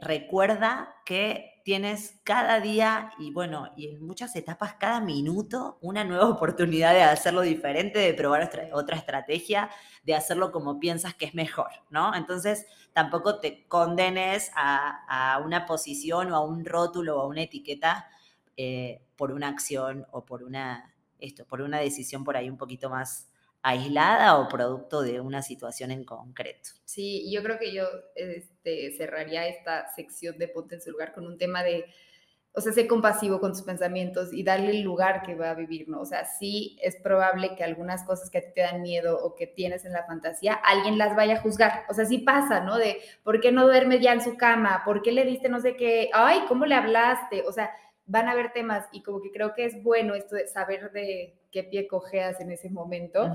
recuerda 0.00 0.94
que 1.04 1.50
tienes 1.64 2.20
cada 2.24 2.60
día 2.60 3.12
y 3.18 3.32
bueno, 3.32 3.70
y 3.76 3.88
en 3.88 4.04
muchas 4.04 4.34
etapas, 4.36 4.74
cada 4.74 5.00
minuto, 5.00 5.78
una 5.80 6.04
nueva 6.04 6.28
oportunidad 6.28 6.92
de 6.94 7.02
hacerlo 7.02 7.42
diferente, 7.42 7.98
de 7.98 8.14
probar 8.14 8.50
otra 8.72 8.96
estrategia, 8.96 9.70
de 10.02 10.14
hacerlo 10.14 10.52
como 10.52 10.80
piensas 10.80 11.14
que 11.14 11.26
es 11.26 11.34
mejor, 11.34 11.70
¿no? 11.90 12.14
Entonces, 12.14 12.66
tampoco 12.92 13.40
te 13.40 13.66
condenes 13.68 14.50
a, 14.56 15.40
una 15.44 15.66
posición 15.66 16.32
o 16.32 16.36
a 16.36 16.44
un 16.44 16.64
rótulo 16.64 17.18
o 17.18 17.20
a 17.22 17.26
una 17.26 17.42
etiqueta 17.42 18.08
eh, 18.56 19.02
por 19.16 19.32
una 19.32 19.48
acción 19.48 20.06
o 20.10 20.24
por 20.24 20.42
una, 20.42 20.94
esto, 21.18 21.44
por 21.46 21.60
una 21.60 21.78
decisión 21.78 22.24
por 22.24 22.36
ahí 22.36 22.50
un 22.50 22.58
poquito 22.58 22.90
más 22.90 23.29
aislada 23.62 24.38
o 24.38 24.48
producto 24.48 25.02
de 25.02 25.20
una 25.20 25.42
situación 25.42 25.90
en 25.90 26.04
concreto. 26.04 26.70
Sí, 26.84 27.30
yo 27.30 27.42
creo 27.42 27.58
que 27.58 27.72
yo 27.72 27.86
este, 28.14 28.92
cerraría 28.96 29.46
esta 29.46 29.88
sección 29.94 30.38
de 30.38 30.48
Ponte 30.48 30.76
en 30.76 30.82
su 30.82 30.90
lugar 30.90 31.12
con 31.12 31.26
un 31.26 31.36
tema 31.36 31.62
de, 31.62 31.84
o 32.52 32.60
sea, 32.60 32.72
ser 32.72 32.86
compasivo 32.86 33.38
con 33.38 33.52
tus 33.52 33.62
pensamientos 33.62 34.32
y 34.32 34.42
darle 34.42 34.70
el 34.70 34.80
lugar 34.80 35.22
que 35.22 35.34
va 35.34 35.50
a 35.50 35.54
vivir, 35.54 35.88
¿no? 35.88 36.00
O 36.00 36.06
sea, 36.06 36.24
sí 36.24 36.78
es 36.82 36.96
probable 36.96 37.54
que 37.54 37.62
algunas 37.62 38.04
cosas 38.04 38.30
que 38.30 38.38
a 38.38 38.40
ti 38.40 38.48
te 38.54 38.62
dan 38.62 38.82
miedo 38.82 39.18
o 39.22 39.34
que 39.34 39.46
tienes 39.46 39.84
en 39.84 39.92
la 39.92 40.06
fantasía, 40.06 40.54
alguien 40.54 40.96
las 40.96 41.14
vaya 41.14 41.34
a 41.34 41.40
juzgar. 41.40 41.84
O 41.88 41.94
sea, 41.94 42.06
sí 42.06 42.18
pasa, 42.18 42.60
¿no? 42.60 42.78
De, 42.78 42.98
¿por 43.22 43.40
qué 43.40 43.52
no 43.52 43.66
duerme 43.66 44.00
ya 44.00 44.12
en 44.12 44.22
su 44.22 44.36
cama? 44.36 44.82
¿Por 44.84 45.02
qué 45.02 45.12
le 45.12 45.24
diste 45.24 45.48
no 45.48 45.60
sé 45.60 45.76
qué? 45.76 46.10
Ay, 46.14 46.40
¿cómo 46.48 46.64
le 46.64 46.74
hablaste? 46.74 47.42
O 47.46 47.52
sea, 47.52 47.70
van 48.10 48.26
a 48.26 48.32
haber 48.32 48.52
temas 48.52 48.86
y 48.92 49.02
como 49.02 49.22
que 49.22 49.30
creo 49.30 49.54
que 49.54 49.64
es 49.64 49.82
bueno 49.82 50.14
esto 50.14 50.34
de 50.34 50.48
saber 50.48 50.90
de 50.90 51.38
qué 51.52 51.62
pie 51.62 51.86
cojeas 51.86 52.40
en 52.40 52.50
ese 52.50 52.68
momento 52.68 53.32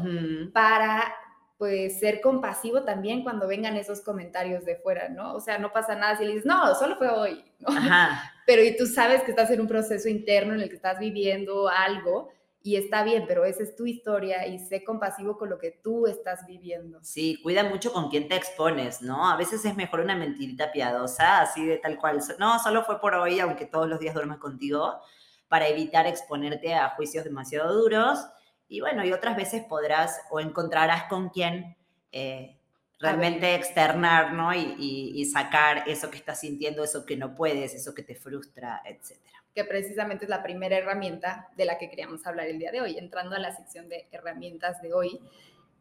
para 0.53 1.15
pues 1.57 1.99
ser 1.99 2.19
compasivo 2.19 2.83
también 2.83 3.23
cuando 3.23 3.47
vengan 3.47 3.77
esos 3.77 4.01
comentarios 4.01 4.65
de 4.65 4.75
fuera, 4.75 5.07
¿no? 5.07 5.33
O 5.33 5.39
sea, 5.39 5.57
no 5.57 5.71
pasa 5.71 5.95
nada 5.95 6.17
si 6.17 6.25
le 6.25 6.31
dices, 6.31 6.45
no, 6.45 6.75
solo 6.75 6.97
fue 6.97 7.09
hoy, 7.09 7.45
¿no? 7.59 7.69
Pero 8.45 8.61
y 8.61 8.75
tú 8.75 8.85
sabes 8.85 9.23
que 9.23 9.31
estás 9.31 9.49
en 9.51 9.61
un 9.61 9.67
proceso 9.67 10.09
interno 10.09 10.53
en 10.53 10.59
el 10.59 10.67
que 10.67 10.75
estás 10.75 10.99
viviendo 10.99 11.69
algo 11.69 12.29
y 12.65 12.77
está 12.77 13.03
bien, 13.03 13.25
pero 13.27 13.45
esa 13.45 13.61
es 13.61 13.75
tu 13.75 13.85
historia 13.85 14.47
y 14.47 14.57
sé 14.57 14.83
compasivo 14.83 15.37
con 15.37 15.51
lo 15.51 15.59
que 15.59 15.69
tú 15.69 16.07
estás 16.07 16.47
viviendo. 16.47 16.97
Sí, 17.03 17.39
cuida 17.43 17.63
mucho 17.63 17.93
con 17.93 18.09
quién 18.09 18.27
te 18.27 18.35
expones, 18.35 19.03
¿no? 19.03 19.29
A 19.29 19.37
veces 19.37 19.63
es 19.65 19.75
mejor 19.75 19.99
una 19.99 20.15
mentirita 20.15 20.71
piadosa, 20.71 21.41
así 21.41 21.63
de 21.63 21.77
tal 21.77 21.99
cual. 21.99 22.23
No, 22.39 22.57
solo 22.57 22.83
fue 22.83 22.99
por 22.99 23.13
hoy, 23.13 23.39
aunque 23.39 23.67
todos 23.67 23.87
los 23.87 23.99
días 23.99 24.15
duermas 24.15 24.39
contigo, 24.39 24.99
para 25.47 25.67
evitar 25.67 26.07
exponerte 26.07 26.73
a 26.73 26.89
juicios 26.95 27.23
demasiado 27.23 27.71
duros. 27.71 28.25
Y 28.67 28.81
bueno, 28.81 29.05
y 29.05 29.13
otras 29.13 29.37
veces 29.37 29.63
podrás 29.65 30.19
o 30.31 30.39
encontrarás 30.39 31.03
con 31.03 31.29
quién 31.29 31.77
eh, 32.11 32.57
realmente 32.97 33.53
externar, 33.53 34.33
¿no? 34.33 34.55
Y, 34.55 34.73
y 35.13 35.25
sacar 35.25 35.87
eso 35.87 36.09
que 36.09 36.17
estás 36.17 36.39
sintiendo, 36.39 36.83
eso 36.83 37.05
que 37.05 37.15
no 37.15 37.35
puedes, 37.35 37.75
eso 37.75 37.93
que 37.93 38.01
te 38.01 38.15
frustra, 38.15 38.81
etcétera 38.85 39.34
que 39.55 39.63
precisamente 39.63 40.25
es 40.25 40.29
la 40.29 40.43
primera 40.43 40.77
herramienta 40.77 41.47
de 41.55 41.63
la 41.63 41.77
que 41.77 41.89
queríamos 41.89 42.27
hablar 42.27 42.47
el 42.47 42.59
día 42.59 42.71
de 42.71 42.81
hoy. 42.81 42.97
Entrando 42.97 43.37
a 43.37 43.39
la 43.39 43.55
sección 43.55 43.87
de 43.87 44.05
herramientas 44.11 44.81
de 44.81 44.93
hoy, 44.93 45.21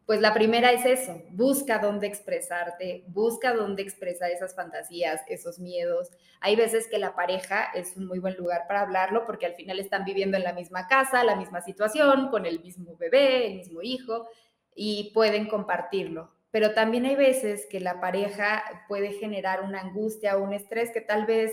pues 0.05 0.21
la 0.21 0.33
primera 0.33 0.71
es 0.71 0.85
eso, 0.85 1.21
busca 1.31 1.79
dónde 1.79 2.07
expresarte, 2.07 3.03
busca 3.07 3.53
dónde 3.53 3.81
expresar 3.81 4.31
esas 4.31 4.55
fantasías, 4.55 5.21
esos 5.27 5.59
miedos. 5.59 6.11
Hay 6.39 6.55
veces 6.55 6.87
que 6.87 6.99
la 6.99 7.15
pareja 7.15 7.71
es 7.73 7.97
un 7.97 8.05
muy 8.05 8.19
buen 8.19 8.37
lugar 8.37 8.65
para 8.67 8.81
hablarlo 8.81 9.25
porque 9.25 9.47
al 9.47 9.55
final 9.55 9.79
están 9.79 10.05
viviendo 10.05 10.37
en 10.37 10.43
la 10.43 10.53
misma 10.53 10.87
casa, 10.87 11.23
la 11.23 11.35
misma 11.35 11.61
situación, 11.61 12.29
con 12.29 12.45
el 12.45 12.61
mismo 12.61 12.95
bebé, 12.95 13.47
el 13.47 13.55
mismo 13.55 13.81
hijo 13.81 14.29
y 14.75 15.11
pueden 15.13 15.47
compartirlo. 15.47 16.31
Pero 16.51 16.73
también 16.73 17.05
hay 17.05 17.15
veces 17.15 17.65
que 17.69 17.81
la 17.81 17.99
pareja 17.99 18.63
puede 18.87 19.11
generar 19.11 19.63
una 19.63 19.81
angustia 19.81 20.37
o 20.37 20.43
un 20.43 20.53
estrés 20.53 20.91
que 20.91 21.01
tal 21.01 21.25
vez 21.25 21.51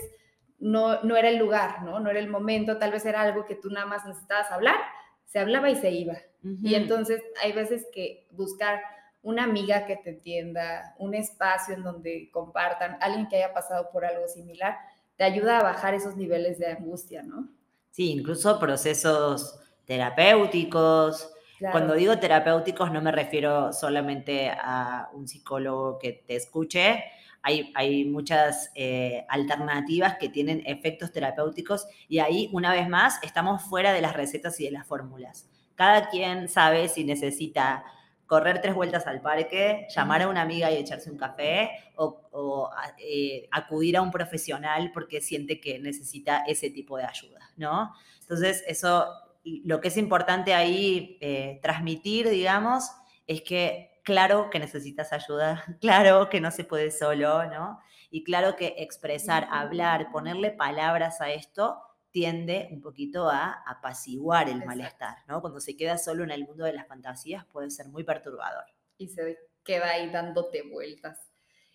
no, 0.63 1.03
no 1.03 1.17
era 1.17 1.27
el 1.27 1.37
lugar, 1.37 1.83
¿no? 1.83 1.99
No 1.99 2.09
era 2.09 2.19
el 2.19 2.29
momento, 2.29 2.77
tal 2.77 2.91
vez 2.91 3.05
era 3.05 3.21
algo 3.21 3.45
que 3.45 3.55
tú 3.55 3.69
nada 3.69 3.85
más 3.85 4.05
necesitabas 4.05 4.49
hablar, 4.49 4.77
se 5.25 5.39
hablaba 5.39 5.69
y 5.69 5.75
se 5.75 5.91
iba. 5.91 6.17
Y 6.61 6.75
entonces 6.75 7.21
hay 7.41 7.53
veces 7.53 7.87
que 7.93 8.27
buscar 8.31 8.81
una 9.21 9.43
amiga 9.43 9.85
que 9.85 9.97
te 9.97 10.11
entienda, 10.11 10.95
un 10.99 11.15
espacio 11.15 11.73
en 11.73 11.83
donde 11.83 12.29
compartan, 12.31 12.97
alguien 13.01 13.27
que 13.27 13.37
haya 13.37 13.53
pasado 13.53 13.89
por 13.91 14.05
algo 14.05 14.27
similar, 14.27 14.77
te 15.17 15.23
ayuda 15.23 15.59
a 15.59 15.63
bajar 15.63 15.93
esos 15.93 16.15
niveles 16.15 16.59
de 16.59 16.67
angustia, 16.67 17.23
¿no? 17.23 17.49
Sí, 17.91 18.11
incluso 18.11 18.59
procesos 18.59 19.59
terapéuticos. 19.85 21.29
Cuando 21.71 21.93
digo 21.93 22.19
terapéuticos 22.19 22.91
no 22.91 23.01
me 23.01 23.11
refiero 23.11 23.71
solamente 23.71 24.49
a 24.49 25.09
un 25.13 25.27
psicólogo 25.27 25.97
que 25.97 26.23
te 26.25 26.35
escuche, 26.35 27.03
hay, 27.43 27.71
hay 27.75 28.05
muchas 28.05 28.71
eh, 28.73 29.25
alternativas 29.27 30.17
que 30.17 30.29
tienen 30.29 30.63
efectos 30.65 31.11
terapéuticos 31.11 31.85
y 32.07 32.19
ahí, 32.19 32.49
una 32.53 32.71
vez 32.71 32.87
más, 32.87 33.19
estamos 33.21 33.61
fuera 33.61 33.91
de 33.91 34.01
las 34.01 34.13
recetas 34.13 34.59
y 34.61 34.65
de 34.65 34.71
las 34.71 34.87
fórmulas. 34.87 35.49
Cada 35.75 36.09
quien 36.09 36.47
sabe 36.47 36.87
si 36.87 37.03
necesita 37.03 37.83
correr 38.25 38.61
tres 38.61 38.73
vueltas 38.73 39.05
al 39.07 39.21
parque, 39.21 39.87
llamar 39.93 40.21
a 40.21 40.29
una 40.29 40.41
amiga 40.41 40.71
y 40.71 40.77
echarse 40.77 41.11
un 41.11 41.17
café 41.17 41.69
o, 41.97 42.71
eh, 42.97 43.47
acudir 43.51 43.97
a 43.97 44.01
un 44.01 44.09
profesional 44.09 44.91
porque 44.93 45.19
siente 45.19 45.59
que 45.59 45.79
necesita 45.79 46.43
ese 46.47 46.69
tipo 46.69 46.97
de 46.97 47.03
ayuda, 47.03 47.51
¿no? 47.57 47.93
Entonces, 48.21 48.63
eso, 48.65 49.05
lo 49.43 49.81
que 49.81 49.89
es 49.89 49.97
importante 49.97 50.53
ahí 50.53 51.17
eh, 51.19 51.59
transmitir, 51.61 52.29
digamos, 52.29 52.89
es 53.27 53.41
que 53.41 53.92
claro 54.03 54.49
que 54.49 54.59
necesitas 54.59 55.13
ayuda, 55.13 55.63
claro 55.81 56.29
que 56.29 56.41
no 56.41 56.51
se 56.51 56.63
puede 56.63 56.91
solo, 56.91 57.45
¿no? 57.45 57.79
Y 58.11 58.23
claro 58.23 58.55
que 58.55 58.75
expresar, 58.77 59.47
hablar, 59.51 60.11
ponerle 60.11 60.51
palabras 60.51 61.19
a 61.21 61.31
esto 61.31 61.81
tiende 62.11 62.69
un 62.71 62.79
poquito 62.79 63.27
a 63.27 63.63
apaciguar 63.65 64.47
el 64.47 64.63
malestar, 64.63 65.17
¿no? 65.27 65.41
Cuando 65.41 65.59
se 65.59 65.75
queda 65.75 65.97
solo 65.97 66.23
en 66.23 66.29
el 66.29 66.45
mundo 66.45 66.63
de 66.63 66.73
las 66.73 66.87
fantasías 66.87 67.43
puede 67.45 67.71
ser 67.71 67.87
muy 67.87 68.03
perturbador. 68.03 68.65
Y 68.99 69.07
se 69.07 69.39
queda 69.63 69.89
ahí 69.89 70.11
dándote 70.11 70.61
vueltas. 70.61 71.31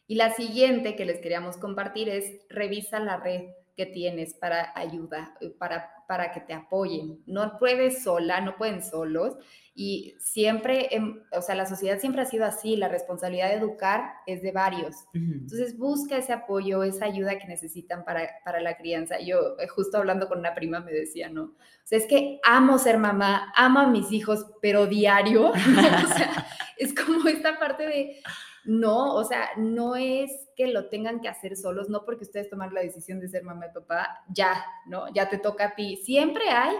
Y 0.06 0.14
la 0.14 0.32
siguiente 0.32 0.94
que 0.94 1.04
les 1.04 1.20
queríamos 1.20 1.56
compartir 1.56 2.08
es 2.08 2.46
revisa 2.48 3.00
la 3.00 3.16
red 3.16 3.50
que 3.76 3.86
tienes 3.86 4.34
para 4.34 4.72
ayuda, 4.76 5.36
eh, 5.40 5.50
para, 5.50 5.92
para 6.08 6.32
que 6.32 6.40
te 6.40 6.54
apoyen. 6.54 7.22
No 7.26 7.58
puedes 7.58 8.02
sola, 8.02 8.40
no 8.40 8.56
pueden 8.56 8.82
solos. 8.82 9.36
Y 9.74 10.16
siempre, 10.18 10.88
em, 10.96 11.20
o 11.30 11.42
sea, 11.42 11.54
la 11.54 11.66
sociedad 11.66 12.00
siempre 12.00 12.22
ha 12.22 12.24
sido 12.24 12.46
así, 12.46 12.76
la 12.76 12.88
responsabilidad 12.88 13.50
de 13.50 13.56
educar 13.56 14.14
es 14.26 14.40
de 14.40 14.50
varios. 14.50 14.96
Entonces, 15.12 15.76
busca 15.76 16.16
ese 16.16 16.32
apoyo, 16.32 16.82
esa 16.82 17.04
ayuda 17.04 17.38
que 17.38 17.46
necesitan 17.46 18.06
para, 18.06 18.26
para 18.42 18.60
la 18.60 18.78
crianza. 18.78 19.20
Yo, 19.20 19.56
eh, 19.60 19.68
justo 19.68 19.98
hablando 19.98 20.28
con 20.28 20.38
una 20.38 20.54
prima, 20.54 20.80
me 20.80 20.92
decía, 20.92 21.28
¿no? 21.28 21.42
O 21.42 21.84
sea, 21.84 21.98
es 21.98 22.06
que 22.06 22.40
amo 22.42 22.78
ser 22.78 22.96
mamá, 22.96 23.52
amo 23.54 23.80
a 23.80 23.86
mis 23.86 24.10
hijos, 24.10 24.46
pero 24.62 24.86
diario, 24.86 25.50
O 25.52 26.14
sea, 26.14 26.46
es 26.78 26.94
como 26.94 27.28
esta 27.28 27.58
parte 27.58 27.86
de 27.86 28.22
no, 28.68 29.14
o 29.14 29.24
sea, 29.24 29.48
no 29.56 29.96
es 29.96 30.30
que 30.54 30.66
lo 30.66 30.90
tengan 30.90 31.22
que 31.22 31.28
hacer 31.28 31.56
solos, 31.56 31.88
no 31.88 32.04
porque 32.04 32.24
ustedes 32.24 32.50
toman 32.50 32.74
la 32.74 32.82
decisión 32.82 33.18
de 33.18 33.26
ser 33.26 33.42
mamá 33.42 33.68
y 33.68 33.72
papá, 33.72 34.22
ya, 34.28 34.62
¿no? 34.84 35.10
Ya 35.14 35.30
te 35.30 35.38
toca 35.38 35.68
a 35.68 35.74
ti. 35.74 35.96
Siempre 35.96 36.50
hay, 36.50 36.76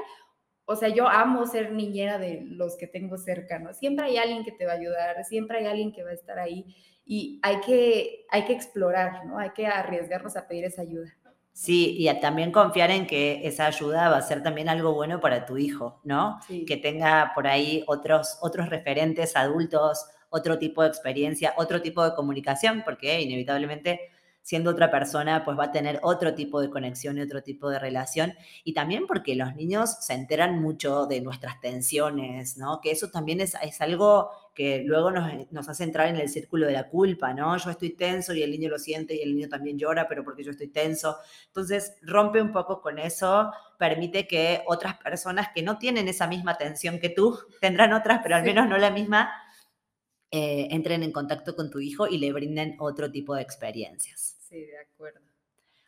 o 0.67 0.77
sea, 0.77 0.91
yo 0.91 1.09
amo 1.09 1.47
ser 1.47 1.73
niñera 1.73 2.19
de 2.19 2.43
los 2.45 2.77
que 2.77 2.89
tengo 2.89 3.17
cerca, 3.17 3.59
¿no? 3.59 3.73
Siempre 3.73 4.05
hay 4.05 4.19
alguien 4.19 4.45
que 4.45 4.53
te 4.53 4.67
va 4.67 4.73
a 4.73 4.77
ayudar, 4.77 5.25
siempre 5.25 5.61
hay 5.61 5.67
alguien 5.67 5.91
que 5.91 6.05
va 6.05 6.11
a 6.11 6.13
estar 6.13 6.39
ahí 6.39 6.77
y 7.07 7.41
hay 7.43 7.61
que, 7.61 8.27
hay 8.29 8.45
que 8.45 8.53
explorar, 8.53 9.25
¿no? 9.25 9.39
Hay 9.39 9.51
que 9.51 9.67
arriesgarnos 9.67 10.37
a 10.37 10.47
pedir 10.47 10.67
esa 10.67 10.83
ayuda. 10.83 11.11
Sí, 11.55 11.97
y 11.99 12.21
también 12.21 12.53
confiar 12.53 12.91
en 12.91 13.07
que 13.07 13.49
esa 13.49 13.65
ayuda 13.65 14.11
va 14.11 14.19
a 14.19 14.23
ser 14.23 14.43
también 14.43 14.69
algo 14.69 14.93
bueno 14.93 15.21
para 15.21 15.47
tu 15.47 15.57
hijo, 15.57 16.03
¿no? 16.05 16.39
Que 16.67 16.77
tenga 16.77 17.33
por 17.35 17.47
ahí 17.47 17.83
otros, 17.87 18.37
otros 18.43 18.69
referentes 18.69 19.35
adultos 19.37 20.05
otro 20.31 20.59
tipo 20.59 20.83
de 20.83 20.89
experiencia, 20.89 21.55
otro 21.57 21.83
tipo 21.83 22.05
de 22.05 22.15
comunicación, 22.15 22.83
porque 22.85 23.21
inevitablemente 23.21 24.01
siendo 24.49 24.71
otra 24.71 24.91
persona, 24.91 25.45
pues 25.45 25.59
va 25.59 25.65
a 25.65 25.73
tener 25.73 26.01
otro 26.03 26.35
tipo 26.35 26.63
de 26.63 26.71
conexión 26.71 27.19
y 27.19 27.21
otro 27.21 27.43
tipo 27.43 27.69
de 27.69 27.79
relación. 27.79 28.33
Y 28.65 28.73
también 28.73 29.07
porque 29.07 29.37
los 29.37 29.55
niños 29.55 29.99
se 30.01 30.15
enteran 30.15 30.59
mucho 30.63 31.05
de 31.05 31.21
nuestras 31.21 31.61
tensiones, 31.61 32.57
¿no? 32.57 32.81
Que 32.81 32.91
eso 32.91 33.11
también 33.11 33.43
es, 33.43 33.57
es 33.63 33.79
algo 33.83 34.31
que 34.55 34.85
luego 34.87 35.11
nos, 35.11 35.53
nos, 35.53 35.69
hace 35.69 35.85
entrar 35.85 36.09
en 36.09 36.17
el 36.17 36.31
círculo 36.31 36.67
de 36.67 36.73
la 36.73 36.89
culpa, 36.89 37.35
¿no? 37.35 37.59
Yo 37.59 37.71
estoy 37.71 37.91
tenso 37.91 38.33
y 38.33 38.43
el 38.43 38.51
niño 38.51 38.71
lo 38.71 38.79
siente 38.79 39.15
y 39.15 39.21
el 39.21 39.35
niño 39.35 39.51
también 39.51 39.79
llora, 39.79 40.09
pero 40.09 40.25
porque 40.25 40.43
yo 40.43 40.53
estoy 40.53 40.69
tenso. 40.69 41.19
Entonces, 41.49 41.99
rompe 42.01 42.41
un 42.41 42.51
poco 42.51 42.81
con 42.81 42.99
eso, 42.99 43.53
permite 43.79 44.27
que 44.27 44.63
otras 44.67 44.97
personas 44.97 45.49
que 45.55 45.63
no 45.63 45.77
tienen 45.77 46.09
esa 46.09 46.27
misma 46.27 46.57
tensión 46.57 46.99
que 47.01 47.11
tú, 47.11 47.39
tendrán 47.61 47.93
otras, 47.93 48.21
pero 48.23 48.37
al 48.37 48.45
menos 48.45 48.67
no 48.67 48.79
la 48.79 48.91
misma, 48.91 49.31
eh, 50.31 50.69
entren 50.71 51.03
en 51.03 51.13
contacto 51.13 51.57
con 51.57 51.71
tu 51.71 51.81
hijo 51.81 52.07
y 52.07 52.19
le 52.19 52.33
brinden 52.33 52.77
otro 52.79 53.11
tipo 53.11 53.35
de 53.35 53.43
experiencias. 53.43 54.37
Sí, 54.49 54.61
de 54.61 54.79
acuerdo. 54.79 55.21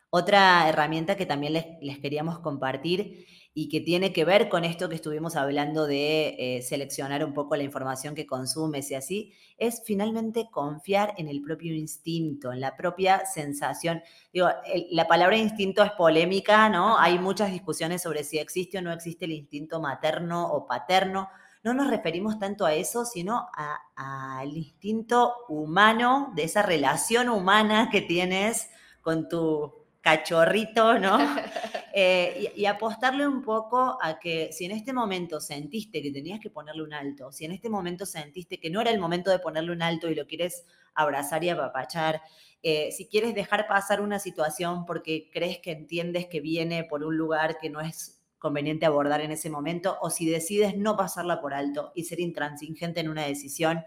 Otra 0.08 0.68
herramienta 0.68 1.16
que 1.16 1.26
también 1.26 1.52
les, 1.52 1.98
queríamos 1.98 2.40
compartir 2.40 3.26
y 3.52 3.68
que 3.68 3.80
tiene 3.80 4.12
que 4.12 4.24
ver 4.24 4.48
con 4.48 4.64
esto 4.64 4.88
que 4.88 4.94
estuvimos 4.96 5.36
hablando 5.36 5.86
de 5.86 6.36
eh, 6.38 6.62
seleccionar 6.62 7.24
un 7.24 7.34
poco 7.34 7.54
la 7.54 7.62
información 7.64 8.14
que 8.14 8.26
consumes 8.26 8.90
y 8.90 8.94
así, 8.94 9.32
es 9.56 9.82
finalmente 9.84 10.48
confiar 10.50 11.14
en 11.16 11.28
el 11.28 11.42
propio 11.42 11.74
instinto, 11.74 12.52
en 12.52 12.60
la 12.60 12.76
propia 12.76 13.24
sensación. 13.26 14.02
Digo, 14.32 14.48
la 14.90 15.06
palabra 15.06 15.36
instinto 15.36 15.82
es 15.84 15.92
polémica, 15.92 16.68
¿no? 16.68 16.98
Hay 16.98 17.18
muchas 17.18 17.52
discusiones 17.52 18.02
sobre 18.02 18.24
si 18.24 18.38
existe 18.38 18.78
o 18.78 18.82
no 18.82 18.92
existe 18.92 19.26
el 19.26 19.32
instinto 19.32 19.80
materno 19.80 20.50
o 20.50 20.66
paterno 20.66 21.28
no 21.62 21.74
nos 21.74 21.90
referimos 21.90 22.38
tanto 22.38 22.64
a 22.64 22.74
eso, 22.74 23.04
sino 23.04 23.48
al 23.96 24.56
instinto 24.56 25.34
humano, 25.48 26.32
de 26.34 26.44
esa 26.44 26.62
relación 26.62 27.28
humana 27.28 27.90
que 27.90 28.00
tienes 28.00 28.70
con 29.02 29.28
tu 29.28 29.80
cachorrito, 30.00 30.98
¿no? 30.98 31.18
Eh, 31.92 32.52
y, 32.54 32.66
apostarle 32.66 33.26
un 33.26 33.42
poco 33.42 33.98
a 34.00 34.20
que 34.20 34.52
si 34.52 34.64
en 34.64 34.70
este 34.70 34.92
momento 34.92 35.40
sentiste 35.40 36.00
que 36.00 36.12
tenías 36.12 36.38
que 36.38 36.48
ponerle 36.48 36.84
un 36.84 36.92
alto, 36.92 37.32
si 37.32 37.44
en 37.44 37.50
este 37.50 37.68
momento 37.68 38.06
sentiste 38.06 38.60
que 38.60 38.70
no 38.70 38.80
era 38.80 38.92
el 38.92 39.00
momento 39.00 39.28
de 39.28 39.40
ponerle 39.40 39.72
un 39.72 39.82
alto 39.82 40.08
y 40.08 40.14
lo 40.14 40.24
quieres 40.24 40.64
abrazar 40.94 41.42
y 41.42 41.48
apapachar, 41.48 42.22
eh, 42.62 42.92
si 42.92 43.08
quieres 43.08 43.34
dejar 43.34 43.66
pasar 43.66 44.00
una 44.00 44.20
situación 44.20 44.86
porque 44.86 45.30
crees 45.32 45.58
que 45.58 45.72
entiendes 45.72 46.26
que 46.26 46.40
viene 46.40 46.84
por 46.84 47.02
un 47.02 47.16
lugar 47.16 47.58
que 47.58 47.70
no 47.70 47.80
es 47.80 48.19
conveniente 48.40 48.86
abordar 48.86 49.20
en 49.20 49.30
ese 49.30 49.50
momento, 49.50 49.98
o 50.00 50.10
si 50.10 50.28
decides 50.28 50.76
no 50.76 50.96
pasarla 50.96 51.40
por 51.40 51.54
alto 51.54 51.92
y 51.94 52.04
ser 52.04 52.18
intransigente 52.18 52.98
en 52.98 53.08
una 53.08 53.24
decisión, 53.24 53.84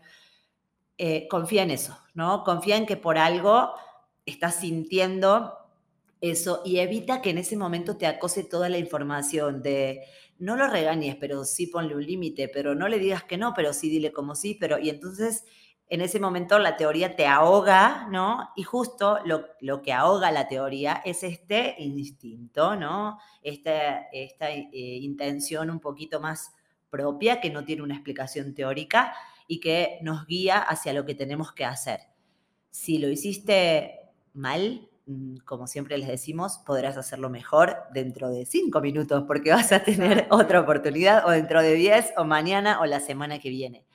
eh, 0.97 1.27
confía 1.27 1.63
en 1.63 1.71
eso, 1.71 1.97
¿no? 2.13 2.43
Confía 2.45 2.77
en 2.77 2.85
que 2.85 2.95
por 2.95 3.17
algo 3.17 3.73
estás 4.25 4.61
sintiendo 4.61 5.57
eso 6.21 6.61
y 6.63 6.77
evita 6.77 7.21
que 7.21 7.31
en 7.31 7.39
ese 7.39 7.57
momento 7.57 7.97
te 7.97 8.07
acose 8.07 8.43
toda 8.43 8.69
la 8.69 8.77
información 8.77 9.61
de 9.61 10.03
no 10.37 10.55
lo 10.55 10.67
regañes, 10.67 11.17
pero 11.17 11.43
sí 11.45 11.67
ponle 11.67 11.95
un 11.95 12.05
límite, 12.05 12.47
pero 12.47 12.75
no 12.75 12.87
le 12.87 12.99
digas 12.99 13.23
que 13.23 13.37
no, 13.37 13.53
pero 13.53 13.73
sí 13.73 13.89
dile 13.89 14.13
como 14.13 14.35
sí, 14.35 14.55
pero 14.59 14.79
y 14.79 14.89
entonces 14.89 15.45
en 15.93 16.01
ese 16.01 16.19
momento 16.19 16.57
la 16.57 16.75
teoría 16.75 17.15
te 17.15 17.27
ahoga, 17.27 18.07
¿no? 18.09 18.49
Y 18.55 18.63
justo 18.63 19.19
lo, 19.25 19.81
que 19.83 19.93
ahoga 19.93 20.31
la 20.31 20.47
teoría 20.47 21.03
es 21.05 21.21
este 21.21 21.75
instinto, 21.77 22.75
¿no? 22.75 23.19
Esta, 23.43 24.07
esta 24.11 24.49
eh, 24.49 24.71
intención 24.71 25.69
un 25.69 25.79
poquito 25.79 26.19
más 26.19 26.51
propia 26.89 27.39
que 27.39 27.51
no 27.51 27.63
tiene 27.63 27.83
una 27.83 27.93
explicación 27.93 28.55
teórica 28.55 29.13
y 29.47 29.59
que 29.59 29.99
nos 30.01 30.25
guía 30.25 30.57
hacia 30.57 30.93
lo 30.93 31.05
que 31.05 31.13
tenemos 31.13 31.53
que 31.53 31.63
hacer. 31.63 31.99
Si 32.71 32.97
lo 32.97 33.07
hiciste 33.07 33.99
mal, 34.33 34.89
mm, 35.05 35.41
como 35.45 35.67
siempre 35.67 35.99
les 35.99 36.07
decimos, 36.07 36.57
podrás 36.65 36.97
hacerlo 36.97 37.29
mejor 37.29 37.77
dentro 37.93 38.31
de 38.31 38.47
cinco 38.47 38.81
minutos 38.81 39.25
porque 39.27 39.51
vas 39.51 39.71
a 39.71 39.83
tener 39.83 40.25
otra 40.31 40.61
oportunidad 40.61 41.27
o 41.27 41.29
dentro 41.29 41.61
de 41.61 41.75
diez 41.75 42.13
o 42.17 42.23
mañana 42.23 42.81
o 42.81 42.87
la 42.87 42.99
semana 42.99 43.37
que 43.37 43.51
viene. 43.51 43.85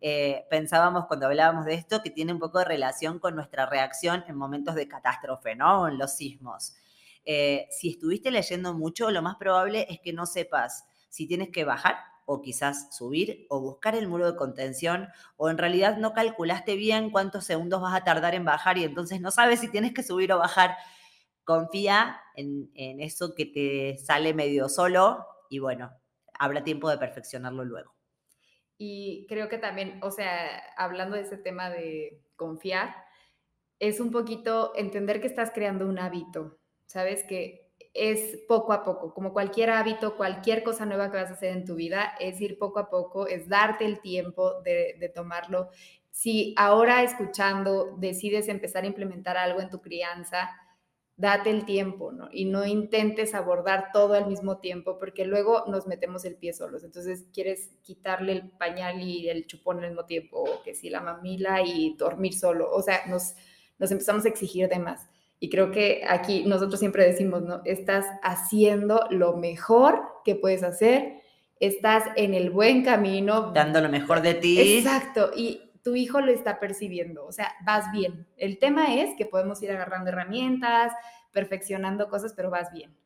Eh, 0.00 0.46
pensábamos 0.50 1.06
cuando 1.06 1.26
hablábamos 1.26 1.64
de 1.64 1.74
esto 1.74 2.02
que 2.02 2.10
tiene 2.10 2.32
un 2.32 2.38
poco 2.38 2.58
de 2.58 2.66
relación 2.66 3.18
con 3.18 3.34
nuestra 3.34 3.66
reacción 3.66 4.24
en 4.28 4.36
momentos 4.36 4.74
de 4.74 4.88
catástrofe, 4.88 5.54
¿no? 5.56 5.88
En 5.88 5.98
los 5.98 6.16
sismos. 6.16 6.74
Eh, 7.24 7.66
si 7.70 7.90
estuviste 7.90 8.30
leyendo 8.30 8.74
mucho, 8.74 9.10
lo 9.10 9.22
más 9.22 9.36
probable 9.36 9.86
es 9.90 10.00
que 10.00 10.12
no 10.12 10.26
sepas 10.26 10.84
si 11.08 11.26
tienes 11.26 11.50
que 11.50 11.64
bajar 11.64 11.96
o 12.26 12.42
quizás 12.42 12.94
subir 12.96 13.46
o 13.48 13.60
buscar 13.60 13.94
el 13.94 14.08
muro 14.08 14.30
de 14.30 14.36
contención 14.36 15.08
o 15.36 15.48
en 15.48 15.58
realidad 15.58 15.96
no 15.96 16.12
calculaste 16.12 16.76
bien 16.76 17.10
cuántos 17.10 17.44
segundos 17.44 17.80
vas 17.80 17.94
a 17.94 18.04
tardar 18.04 18.34
en 18.34 18.44
bajar 18.44 18.78
y 18.78 18.84
entonces 18.84 19.20
no 19.20 19.30
sabes 19.30 19.60
si 19.60 19.70
tienes 19.70 19.94
que 19.94 20.02
subir 20.02 20.32
o 20.32 20.38
bajar. 20.38 20.76
Confía 21.44 22.20
en, 22.36 22.70
en 22.74 23.00
eso 23.00 23.34
que 23.34 23.46
te 23.46 23.98
sale 23.98 24.34
medio 24.34 24.68
solo 24.68 25.26
y 25.48 25.60
bueno, 25.60 25.92
habrá 26.38 26.64
tiempo 26.64 26.90
de 26.90 26.98
perfeccionarlo 26.98 27.64
luego. 27.64 27.95
Y 28.78 29.26
creo 29.28 29.48
que 29.48 29.58
también, 29.58 29.98
o 30.02 30.10
sea, 30.10 30.62
hablando 30.76 31.16
de 31.16 31.22
ese 31.22 31.38
tema 31.38 31.70
de 31.70 32.22
confiar, 32.36 32.94
es 33.78 34.00
un 34.00 34.10
poquito 34.10 34.72
entender 34.76 35.20
que 35.20 35.26
estás 35.26 35.50
creando 35.50 35.86
un 35.86 35.98
hábito, 35.98 36.58
¿sabes? 36.86 37.24
Que 37.24 37.72
es 37.94 38.38
poco 38.48 38.72
a 38.72 38.84
poco, 38.84 39.14
como 39.14 39.32
cualquier 39.32 39.70
hábito, 39.70 40.16
cualquier 40.16 40.62
cosa 40.62 40.84
nueva 40.84 41.10
que 41.10 41.16
vas 41.16 41.30
a 41.30 41.34
hacer 41.34 41.52
en 41.56 41.64
tu 41.64 41.74
vida, 41.74 42.14
es 42.20 42.40
ir 42.40 42.58
poco 42.58 42.78
a 42.78 42.90
poco, 42.90 43.26
es 43.26 43.48
darte 43.48 43.86
el 43.86 44.00
tiempo 44.00 44.60
de, 44.62 44.96
de 44.98 45.08
tomarlo. 45.08 45.70
Si 46.10 46.54
ahora 46.58 47.02
escuchando 47.02 47.96
decides 47.98 48.48
empezar 48.48 48.84
a 48.84 48.86
implementar 48.86 49.36
algo 49.36 49.60
en 49.60 49.70
tu 49.70 49.80
crianza, 49.80 50.50
date 51.16 51.50
el 51.50 51.64
tiempo, 51.64 52.12
¿no? 52.12 52.28
Y 52.30 52.44
no 52.44 52.66
intentes 52.66 53.34
abordar 53.34 53.90
todo 53.92 54.14
al 54.14 54.26
mismo 54.26 54.58
tiempo, 54.58 54.98
porque 54.98 55.24
luego 55.24 55.64
nos 55.66 55.86
metemos 55.86 56.24
el 56.24 56.36
pie 56.36 56.52
solos. 56.52 56.84
Entonces, 56.84 57.24
quieres 57.32 57.70
quitarle 57.82 58.32
el 58.32 58.50
pañal 58.50 59.00
y 59.00 59.28
el 59.28 59.46
chupón 59.46 59.78
al 59.78 59.88
mismo 59.88 60.04
tiempo, 60.04 60.42
o 60.42 60.62
que 60.62 60.74
si 60.74 60.90
la 60.90 61.00
mamila 61.00 61.62
y 61.62 61.96
dormir 61.96 62.34
solo. 62.34 62.70
O 62.70 62.82
sea, 62.82 63.06
nos, 63.06 63.34
nos 63.78 63.90
empezamos 63.90 64.26
a 64.26 64.28
exigir 64.28 64.68
de 64.68 64.78
más. 64.78 65.08
Y 65.40 65.48
creo 65.48 65.70
que 65.70 66.02
aquí 66.06 66.44
nosotros 66.44 66.78
siempre 66.80 67.04
decimos, 67.04 67.42
¿no? 67.42 67.62
Estás 67.64 68.04
haciendo 68.22 69.06
lo 69.10 69.36
mejor 69.36 70.02
que 70.24 70.34
puedes 70.34 70.62
hacer, 70.62 71.22
estás 71.60 72.04
en 72.16 72.34
el 72.34 72.50
buen 72.50 72.84
camino. 72.84 73.52
Dando 73.52 73.80
lo 73.80 73.88
mejor 73.88 74.20
de 74.20 74.34
ti. 74.34 74.78
Exacto, 74.78 75.30
y 75.34 75.65
tu 75.86 75.94
hijo 75.94 76.20
lo 76.20 76.32
está 76.32 76.58
percibiendo, 76.58 77.24
o 77.24 77.30
sea, 77.30 77.54
vas 77.64 77.92
bien. 77.92 78.26
El 78.36 78.58
tema 78.58 78.96
es 78.96 79.16
que 79.16 79.24
podemos 79.24 79.62
ir 79.62 79.70
agarrando 79.70 80.10
herramientas, 80.10 80.92
perfeccionando 81.30 82.08
cosas, 82.08 82.32
pero 82.34 82.50
vas 82.50 82.72
bien. 82.72 82.98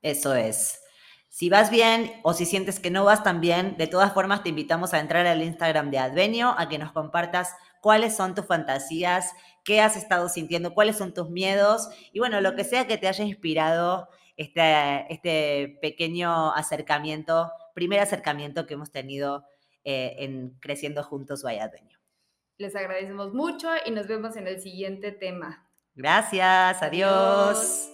Eso 0.00 0.32
es. 0.36 0.80
Si 1.28 1.50
vas 1.50 1.72
bien 1.72 2.12
o 2.22 2.32
si 2.32 2.46
sientes 2.46 2.78
que 2.78 2.92
no 2.92 3.04
vas 3.04 3.24
tan 3.24 3.40
bien, 3.40 3.76
de 3.78 3.88
todas 3.88 4.12
formas 4.14 4.44
te 4.44 4.50
invitamos 4.50 4.94
a 4.94 5.00
entrar 5.00 5.26
al 5.26 5.42
Instagram 5.42 5.90
de 5.90 5.98
Advenio, 5.98 6.54
a 6.56 6.68
que 6.68 6.78
nos 6.78 6.92
compartas 6.92 7.52
cuáles 7.82 8.14
son 8.14 8.36
tus 8.36 8.46
fantasías, 8.46 9.32
qué 9.64 9.80
has 9.80 9.96
estado 9.96 10.28
sintiendo, 10.28 10.72
cuáles 10.72 10.98
son 10.98 11.12
tus 11.12 11.30
miedos 11.30 11.88
y 12.12 12.20
bueno, 12.20 12.40
lo 12.40 12.54
que 12.54 12.62
sea 12.62 12.86
que 12.86 12.96
te 12.96 13.08
haya 13.08 13.24
inspirado 13.24 14.08
este, 14.36 15.12
este 15.12 15.78
pequeño 15.82 16.54
acercamiento, 16.54 17.50
primer 17.74 17.98
acercamiento 17.98 18.68
que 18.68 18.74
hemos 18.74 18.92
tenido 18.92 19.46
eh, 19.82 20.14
en 20.20 20.50
Creciendo 20.60 21.02
Juntos 21.02 21.42
Vaya 21.42 21.64
Advenio. 21.64 21.99
Les 22.60 22.76
agradecemos 22.76 23.32
mucho 23.32 23.70
y 23.86 23.90
nos 23.90 24.06
vemos 24.06 24.36
en 24.36 24.46
el 24.46 24.60
siguiente 24.60 25.12
tema. 25.12 25.66
Gracias, 25.94 26.82
adiós. 26.82 27.90